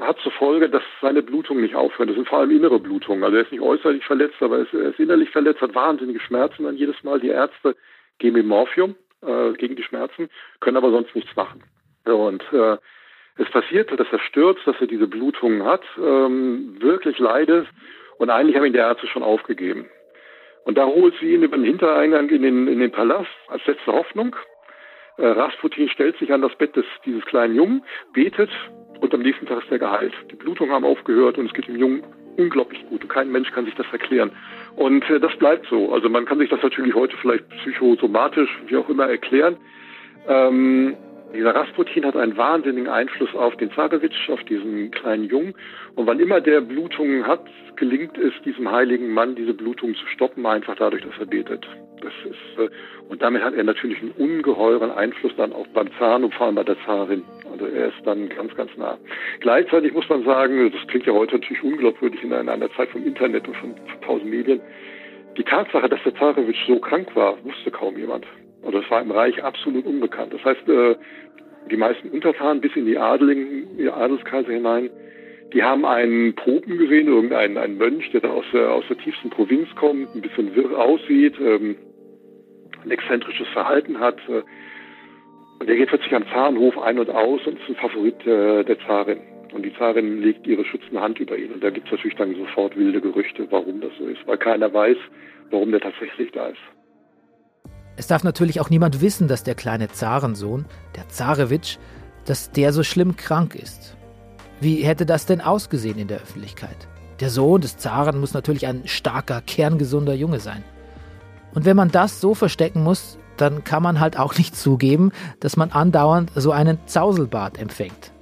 hat 0.00 0.18
zur 0.20 0.32
Folge, 0.32 0.68
dass 0.68 0.82
seine 1.00 1.22
Blutungen 1.22 1.62
nicht 1.62 1.74
aufhören. 1.74 2.08
Das 2.08 2.16
sind 2.16 2.28
vor 2.28 2.38
allem 2.38 2.50
innere 2.50 2.78
Blutungen. 2.78 3.24
Also 3.24 3.36
er 3.36 3.42
ist 3.42 3.52
nicht 3.52 3.62
äußerlich 3.62 4.04
verletzt, 4.04 4.36
aber 4.40 4.58
er 4.58 4.62
ist, 4.62 4.74
er 4.74 4.90
ist 4.90 5.00
innerlich 5.00 5.30
verletzt, 5.30 5.60
hat 5.60 5.74
wahnsinnige 5.74 6.20
Schmerzen 6.20 6.64
dann 6.64 6.76
jedes 6.76 7.02
Mal. 7.02 7.18
Die 7.20 7.28
Ärzte 7.28 7.74
geben 8.18 8.36
ihm 8.36 8.46
Morphium 8.46 8.94
äh, 9.22 9.52
gegen 9.54 9.74
die 9.74 9.82
Schmerzen, 9.82 10.28
können 10.60 10.76
aber 10.76 10.90
sonst 10.90 11.14
nichts 11.16 11.34
machen. 11.34 11.64
Und 12.04 12.42
äh, 12.52 12.76
es 13.38 13.50
passiert, 13.50 13.90
dass 13.98 14.06
er 14.12 14.20
stürzt, 14.20 14.66
dass 14.66 14.80
er 14.80 14.86
diese 14.86 15.06
Blutungen 15.06 15.64
hat, 15.64 15.82
ähm, 15.98 16.76
wirklich 16.80 17.18
leidet 17.18 17.66
und 18.18 18.30
eigentlich 18.30 18.56
haben 18.56 18.66
ihn 18.66 18.72
die 18.72 18.78
Ärzte 18.78 19.06
schon 19.06 19.22
aufgegeben. 19.22 19.86
Und 20.64 20.78
da 20.78 20.86
holt 20.86 21.14
sie 21.20 21.34
ihn 21.34 21.42
über 21.42 21.56
den 21.56 21.64
Hintereingang 21.64 22.28
in 22.28 22.42
den, 22.42 22.68
in 22.68 22.78
den 22.78 22.92
Palast 22.92 23.30
als 23.48 23.66
letzte 23.66 23.92
Hoffnung. 23.92 24.36
Äh, 25.18 25.26
Rasputin 25.26 25.88
stellt 25.88 26.16
sich 26.18 26.32
an 26.32 26.42
das 26.42 26.54
Bett 26.56 26.76
des, 26.76 26.84
dieses 27.04 27.24
kleinen 27.24 27.54
Jungen, 27.54 27.84
betet 28.12 28.50
und 29.00 29.12
am 29.12 29.20
nächsten 29.20 29.46
Tag 29.46 29.64
ist 29.64 29.72
er 29.72 29.78
geheilt. 29.78 30.14
Die 30.30 30.36
Blutungen 30.36 30.72
haben 30.72 30.84
aufgehört 30.84 31.36
und 31.38 31.46
es 31.46 31.54
geht 31.54 31.68
dem 31.68 31.76
Jungen 31.76 32.04
unglaublich 32.36 32.84
gut. 32.88 33.08
Kein 33.08 33.30
Mensch 33.30 33.50
kann 33.50 33.64
sich 33.64 33.74
das 33.74 33.86
erklären. 33.92 34.30
Und 34.76 35.08
äh, 35.10 35.20
das 35.20 35.36
bleibt 35.36 35.66
so. 35.66 35.92
Also 35.92 36.08
man 36.08 36.24
kann 36.24 36.38
sich 36.38 36.48
das 36.48 36.62
natürlich 36.62 36.94
heute 36.94 37.16
vielleicht 37.16 37.48
psychosomatisch, 37.48 38.50
wie 38.66 38.76
auch 38.76 38.88
immer, 38.88 39.08
erklären. 39.08 39.56
Ähm, 40.28 40.96
dieser 41.34 41.54
Rasputin 41.54 42.04
hat 42.04 42.16
einen 42.16 42.36
wahnsinnigen 42.36 42.88
Einfluss 42.88 43.34
auf 43.34 43.56
den 43.56 43.70
Zarewitsch, 43.72 44.28
auf 44.30 44.42
diesen 44.44 44.90
kleinen 44.90 45.24
Jungen. 45.24 45.54
Und 45.94 46.06
wann 46.06 46.20
immer 46.20 46.40
der 46.40 46.60
Blutungen 46.60 47.26
hat, 47.26 47.44
gelingt 47.76 48.18
es 48.18 48.32
diesem 48.44 48.70
heiligen 48.70 49.12
Mann, 49.12 49.34
diese 49.34 49.54
Blutungen 49.54 49.94
zu 49.96 50.06
stoppen, 50.06 50.46
einfach 50.46 50.76
dadurch, 50.76 51.02
dass 51.02 51.18
er 51.18 51.26
betet. 51.26 51.66
Das 52.00 52.12
ist, 52.24 52.58
äh, 52.58 52.68
und 53.08 53.22
damit 53.22 53.42
hat 53.42 53.54
er 53.54 53.64
natürlich 53.64 54.00
einen 54.00 54.12
ungeheuren 54.12 54.90
Einfluss 54.90 55.32
dann 55.36 55.52
auch 55.52 55.66
beim 55.68 55.88
Zahn 55.98 56.24
und 56.24 56.34
vor 56.34 56.46
allem 56.46 56.56
bei 56.56 56.64
der 56.64 56.76
Zarin. 56.84 57.24
Also 57.50 57.66
er 57.66 57.88
ist 57.88 58.04
dann 58.04 58.28
ganz, 58.28 58.54
ganz 58.56 58.70
nah. 58.76 58.98
Gleichzeitig 59.40 59.92
muss 59.92 60.08
man 60.08 60.24
sagen, 60.24 60.72
das 60.72 60.86
klingt 60.88 61.06
ja 61.06 61.12
heute 61.12 61.36
natürlich 61.36 61.62
unglaubwürdig 61.62 62.22
in 62.24 62.32
einer, 62.32 62.70
Zeit 62.72 62.88
vom 62.90 63.06
Internet 63.06 63.46
und 63.46 63.56
von, 63.56 63.74
tausend 64.04 64.30
Medien, 64.30 64.60
die 65.36 65.44
Tatsache, 65.44 65.88
dass 65.88 66.02
der 66.02 66.14
Zarewitsch 66.16 66.66
so 66.66 66.78
krank 66.78 67.14
war, 67.14 67.42
wusste 67.44 67.70
kaum 67.70 67.96
jemand. 67.96 68.26
Also 68.64 68.80
das 68.80 68.90
war 68.90 69.02
im 69.02 69.10
Reich 69.10 69.42
absolut 69.42 69.86
unbekannt. 69.86 70.32
Das 70.32 70.44
heißt, 70.44 70.68
äh, 70.68 70.96
die 71.70 71.76
meisten 71.76 72.10
Untertanen 72.10 72.60
bis 72.60 72.74
in 72.74 72.86
die 72.86 72.98
Adeligen, 72.98 73.76
die 73.78 73.88
Adelskreise 73.88 74.52
hinein, 74.52 74.90
die 75.52 75.62
haben 75.62 75.84
einen 75.84 76.34
Proben 76.34 76.78
gesehen, 76.78 77.08
irgendeinen 77.08 77.58
einen 77.58 77.76
Mönch, 77.76 78.10
der 78.12 78.22
da 78.22 78.30
aus 78.30 78.44
der, 78.52 78.72
aus 78.72 78.84
der 78.88 78.98
tiefsten 78.98 79.30
Provinz 79.30 79.68
kommt, 79.76 80.14
ein 80.14 80.22
bisschen 80.22 80.54
wirr 80.54 80.78
aussieht, 80.78 81.34
ähm, 81.40 81.76
ein 82.84 82.90
exzentrisches 82.90 83.48
Verhalten 83.48 84.00
hat. 84.00 84.18
Äh, 84.28 84.42
und 85.60 85.68
der 85.68 85.76
geht 85.76 85.88
plötzlich 85.88 86.14
am 86.14 86.26
Zarenhof 86.28 86.78
ein 86.78 86.98
und 86.98 87.10
aus 87.10 87.46
und 87.46 87.58
ist 87.60 87.68
ein 87.68 87.76
Favorit 87.76 88.26
äh, 88.26 88.64
der 88.64 88.78
Zarin. 88.80 89.20
Und 89.52 89.64
die 89.64 89.74
Zarin 89.74 90.22
legt 90.22 90.46
ihre 90.46 90.64
schützende 90.64 91.00
Hand 91.00 91.20
über 91.20 91.36
ihn. 91.36 91.52
Und 91.52 91.62
da 91.62 91.70
gibt 91.70 91.86
es 91.86 91.92
natürlich 91.92 92.16
dann 92.16 92.34
sofort 92.34 92.76
wilde 92.76 93.00
Gerüchte, 93.00 93.46
warum 93.50 93.80
das 93.80 93.92
so 93.98 94.06
ist, 94.06 94.26
weil 94.26 94.38
keiner 94.38 94.72
weiß, 94.72 94.96
warum 95.50 95.70
der 95.70 95.80
tatsächlich 95.80 96.32
da 96.32 96.48
ist. 96.48 96.81
Es 97.96 98.06
darf 98.06 98.24
natürlich 98.24 98.60
auch 98.60 98.70
niemand 98.70 99.00
wissen, 99.00 99.28
dass 99.28 99.42
der 99.44 99.54
kleine 99.54 99.88
Zarensohn, 99.88 100.64
der 100.96 101.08
Zarewitsch, 101.08 101.78
dass 102.24 102.50
der 102.50 102.72
so 102.72 102.82
schlimm 102.82 103.16
krank 103.16 103.54
ist. 103.54 103.96
Wie 104.60 104.82
hätte 104.82 105.06
das 105.06 105.26
denn 105.26 105.40
ausgesehen 105.40 105.98
in 105.98 106.08
der 106.08 106.20
Öffentlichkeit? 106.20 106.88
Der 107.20 107.30
Sohn 107.30 107.60
des 107.60 107.76
Zaren 107.76 108.18
muss 108.20 108.32
natürlich 108.32 108.66
ein 108.66 108.82
starker, 108.86 109.40
kerngesunder 109.42 110.14
Junge 110.14 110.40
sein. 110.40 110.64
Und 111.54 111.64
wenn 111.64 111.76
man 111.76 111.90
das 111.90 112.20
so 112.20 112.34
verstecken 112.34 112.82
muss, 112.82 113.18
dann 113.36 113.64
kann 113.64 113.82
man 113.82 114.00
halt 114.00 114.18
auch 114.18 114.36
nicht 114.38 114.56
zugeben, 114.56 115.12
dass 115.40 115.56
man 115.56 115.70
andauernd 115.70 116.30
so 116.34 116.52
einen 116.52 116.78
Zauselbart 116.86 117.58
empfängt. 117.58 118.12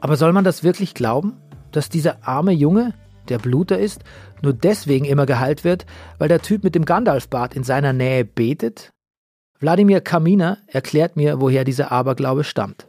Aber 0.00 0.16
soll 0.16 0.32
man 0.32 0.44
das 0.44 0.64
wirklich 0.64 0.94
glauben, 0.94 1.36
dass 1.70 1.88
dieser 1.88 2.26
arme 2.26 2.52
Junge, 2.52 2.94
der 3.28 3.38
Bluter 3.38 3.78
ist, 3.78 4.02
nur 4.42 4.52
deswegen 4.52 5.04
immer 5.04 5.26
geheilt 5.26 5.64
wird, 5.64 5.86
weil 6.18 6.28
der 6.28 6.42
Typ 6.42 6.64
mit 6.64 6.74
dem 6.74 6.84
Gandalf-Bart 6.84 7.54
in 7.54 7.64
seiner 7.64 7.92
Nähe 7.92 8.24
betet? 8.24 8.90
Wladimir 9.60 10.00
Kaminer 10.00 10.58
erklärt 10.66 11.16
mir, 11.16 11.40
woher 11.40 11.64
dieser 11.64 11.92
Aberglaube 11.92 12.44
stammt. 12.44 12.86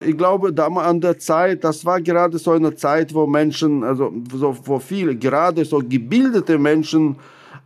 Ich 0.00 0.16
glaube, 0.16 0.52
damals 0.52 0.86
an 0.86 1.00
der 1.00 1.18
Zeit, 1.18 1.64
das 1.64 1.84
war 1.84 2.00
gerade 2.00 2.38
so 2.38 2.52
eine 2.52 2.76
Zeit, 2.76 3.12
wo 3.14 3.26
Menschen, 3.26 3.82
also 3.82 4.12
so, 4.32 4.56
wo 4.64 4.78
viele, 4.78 5.16
gerade 5.16 5.64
so 5.64 5.78
gebildete 5.78 6.56
Menschen, 6.56 7.16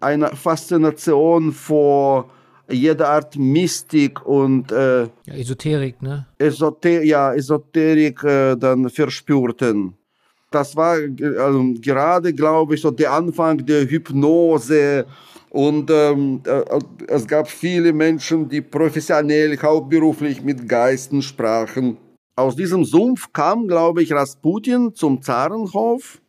eine 0.00 0.28
Faszination 0.34 1.52
vor 1.52 2.30
jeder 2.70 3.08
Art 3.10 3.36
Mystik 3.36 4.24
und 4.26 4.72
äh, 4.72 5.02
ja, 5.02 5.34
Esoterik, 5.34 6.00
ne? 6.00 6.26
Esoter 6.38 7.02
ja, 7.02 7.34
Esoterik 7.34 8.24
äh, 8.24 8.56
dann 8.56 8.88
verspürten. 8.88 9.94
Das 10.52 10.76
war 10.76 10.98
also, 11.38 11.74
gerade, 11.80 12.32
glaube 12.32 12.74
ich, 12.74 12.80
so 12.80 12.90
der 12.90 13.12
Anfang 13.12 13.64
der 13.64 13.88
Hypnose. 13.88 15.06
Und 15.50 15.90
ähm, 15.90 16.40
äh, 16.46 16.62
es 17.08 17.26
gab 17.26 17.48
viele 17.48 17.92
Menschen, 17.92 18.48
die 18.48 18.62
professionell, 18.62 19.58
hauptberuflich 19.60 20.42
mit 20.42 20.68
Geisten 20.68 21.20
sprachen. 21.20 21.98
Aus 22.36 22.56
diesem 22.56 22.84
Sumpf 22.84 23.32
kam, 23.32 23.68
glaube 23.68 24.02
ich, 24.02 24.12
Rasputin 24.12 24.94
zum 24.94 25.20
Zarenhof. 25.20 26.22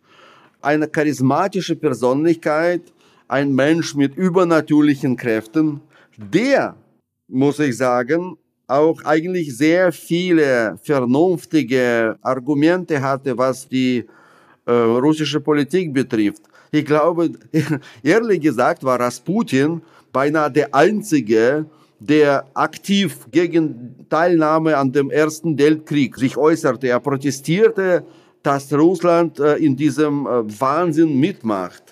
Eine 0.62 0.88
charismatische 0.88 1.76
Persönlichkeit, 1.76 2.82
ein 3.28 3.54
Mensch 3.54 3.96
mit 3.96 4.16
übernatürlichen 4.16 5.16
Kräften, 5.16 5.82
der, 6.18 6.76
muss 7.28 7.60
ich 7.60 7.78
sagen, 7.78 8.38
auch 8.68 9.04
eigentlich 9.04 9.56
sehr 9.56 9.92
viele 9.92 10.78
vernünftige 10.82 12.18
Argumente 12.22 13.02
hatte, 13.02 13.38
was 13.38 13.68
die 13.68 14.06
äh, 14.66 14.72
russische 14.72 15.40
Politik 15.40 15.94
betrifft. 15.94 16.44
Ich 16.72 16.86
glaube, 16.86 17.32
ehrlich 18.04 18.42
gesagt 18.42 18.84
war 18.84 19.00
Rasputin 19.00 19.82
beinahe 20.12 20.52
der 20.52 20.74
Einzige, 20.74 21.66
der 22.00 22.46
aktiv 22.54 23.28
gegen 23.32 24.06
Teilnahme 24.10 24.78
an 24.78 24.92
dem 24.92 25.10
Ersten 25.10 25.58
Weltkrieg 25.58 26.18
sich 26.18 26.36
äußerte. 26.36 26.88
Er 26.88 27.00
protestierte, 27.00 28.06
dass 28.42 28.74
Russland 28.74 29.40
äh, 29.40 29.56
in 29.56 29.76
diesem 29.76 30.26
äh, 30.26 30.60
Wahnsinn 30.60 31.20
mitmacht 31.20 31.83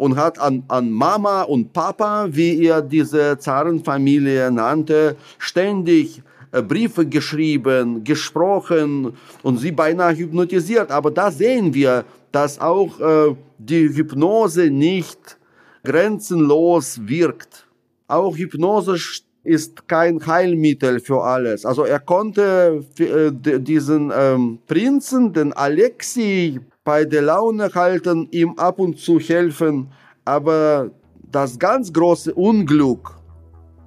und 0.00 0.16
hat 0.16 0.38
an, 0.38 0.62
an 0.68 0.90
Mama 0.90 1.42
und 1.42 1.74
Papa, 1.74 2.26
wie 2.30 2.64
er 2.64 2.80
diese 2.80 3.36
Zarenfamilie 3.38 4.50
nannte, 4.50 5.14
ständig 5.38 6.22
äh, 6.52 6.62
Briefe 6.62 7.04
geschrieben, 7.04 8.02
gesprochen 8.02 9.12
und 9.42 9.58
sie 9.58 9.72
beinahe 9.72 10.16
hypnotisiert. 10.16 10.90
Aber 10.90 11.10
da 11.10 11.30
sehen 11.30 11.74
wir, 11.74 12.06
dass 12.32 12.58
auch 12.58 12.98
äh, 12.98 13.36
die 13.58 13.94
Hypnose 13.94 14.70
nicht 14.70 15.36
grenzenlos 15.84 16.98
wirkt. 17.06 17.66
Auch 18.08 18.34
Hypnose 18.38 18.96
ist 19.44 19.86
kein 19.86 20.26
Heilmittel 20.26 21.00
für 21.00 21.22
alles. 21.22 21.66
Also 21.66 21.84
er 21.84 22.00
konnte 22.00 22.86
äh, 22.98 23.60
diesen 23.60 24.10
ähm, 24.16 24.60
Prinzen, 24.66 25.34
den 25.34 25.52
Alexei, 25.52 26.58
bei 26.90 27.04
der 27.04 27.22
Laune 27.22 27.72
halten, 27.72 28.26
ihm 28.32 28.58
ab 28.58 28.80
und 28.80 28.98
zu 28.98 29.20
helfen, 29.20 29.92
aber 30.24 30.90
das 31.22 31.56
ganz 31.56 31.92
große 31.92 32.34
Unglück 32.34 33.14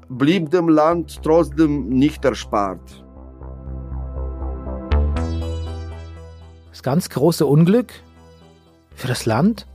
blieb 0.07 0.51
dem 0.51 0.69
Land 0.69 1.19
trotzdem 1.21 1.89
nicht 1.89 2.23
erspart. 2.23 3.03
Das 6.71 6.81
ganz 6.81 7.09
große 7.09 7.45
Unglück? 7.45 7.91
Für 8.95 9.09
das 9.09 9.25
Land? 9.25 9.67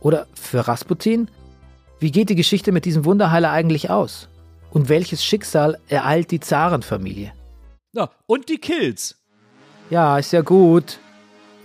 Oder 0.00 0.26
für 0.34 0.66
Rasputin? 0.66 1.30
Wie 2.00 2.10
geht 2.10 2.28
die 2.28 2.34
Geschichte 2.34 2.72
mit 2.72 2.86
diesem 2.86 3.04
Wunderheiler 3.04 3.52
eigentlich 3.52 3.88
aus? 3.88 4.28
Und 4.72 4.88
welches 4.88 5.22
Schicksal 5.22 5.78
ereilt 5.86 6.32
die 6.32 6.40
Zarenfamilie? 6.40 7.32
Ja, 7.92 8.10
und 8.26 8.48
die 8.48 8.58
Kills. 8.58 9.22
Ja, 9.90 10.18
ist 10.18 10.32
ja 10.32 10.40
gut. 10.40 10.98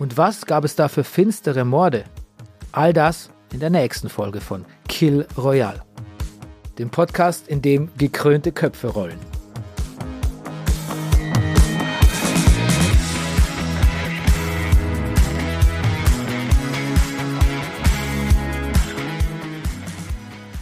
Und 0.00 0.16
was 0.16 0.46
gab 0.46 0.64
es 0.64 0.76
da 0.76 0.88
für 0.88 1.04
finstere 1.04 1.66
Morde? 1.66 2.04
All 2.72 2.94
das 2.94 3.30
in 3.52 3.60
der 3.60 3.68
nächsten 3.68 4.08
Folge 4.08 4.40
von 4.40 4.64
Kill 4.88 5.26
Royale, 5.36 5.82
dem 6.78 6.88
Podcast, 6.88 7.46
in 7.48 7.60
dem 7.60 7.90
gekrönte 7.98 8.50
Köpfe 8.50 8.88
rollen. 8.88 9.18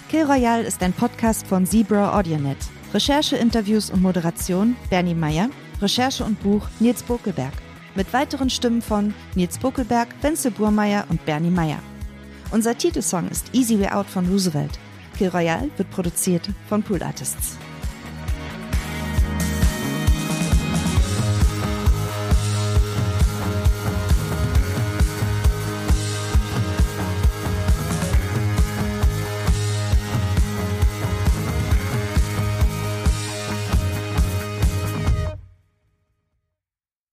Kill 0.08 0.24
Royale 0.24 0.64
ist 0.64 0.82
ein 0.82 0.92
Podcast 0.92 1.46
von 1.46 1.64
Zebra 1.64 2.18
AudioNet. 2.18 2.58
Recherche, 2.92 3.36
Interviews 3.36 3.90
und 3.90 4.02
Moderation 4.02 4.74
Bernie 4.90 5.14
Meyer. 5.14 5.48
Recherche 5.80 6.24
und 6.24 6.42
Buch 6.42 6.66
Nils 6.80 7.04
Bokelberg. 7.04 7.52
Mit 7.98 8.12
weiteren 8.12 8.48
Stimmen 8.48 8.80
von 8.80 9.12
Nils 9.34 9.58
Bokelberg, 9.58 10.06
Wenzel 10.22 10.52
Burmeier 10.52 11.04
und 11.08 11.26
Bernie 11.26 11.50
Meyer. 11.50 11.80
Unser 12.52 12.78
Titelsong 12.78 13.28
ist 13.28 13.52
Easy 13.52 13.80
Way 13.80 13.88
Out 13.88 14.06
von 14.06 14.24
Roosevelt. 14.28 14.78
Kill 15.16 15.30
Royale 15.30 15.68
wird 15.76 15.90
produziert 15.90 16.48
von 16.68 16.80
Pool 16.84 17.02
Artists. 17.02 17.58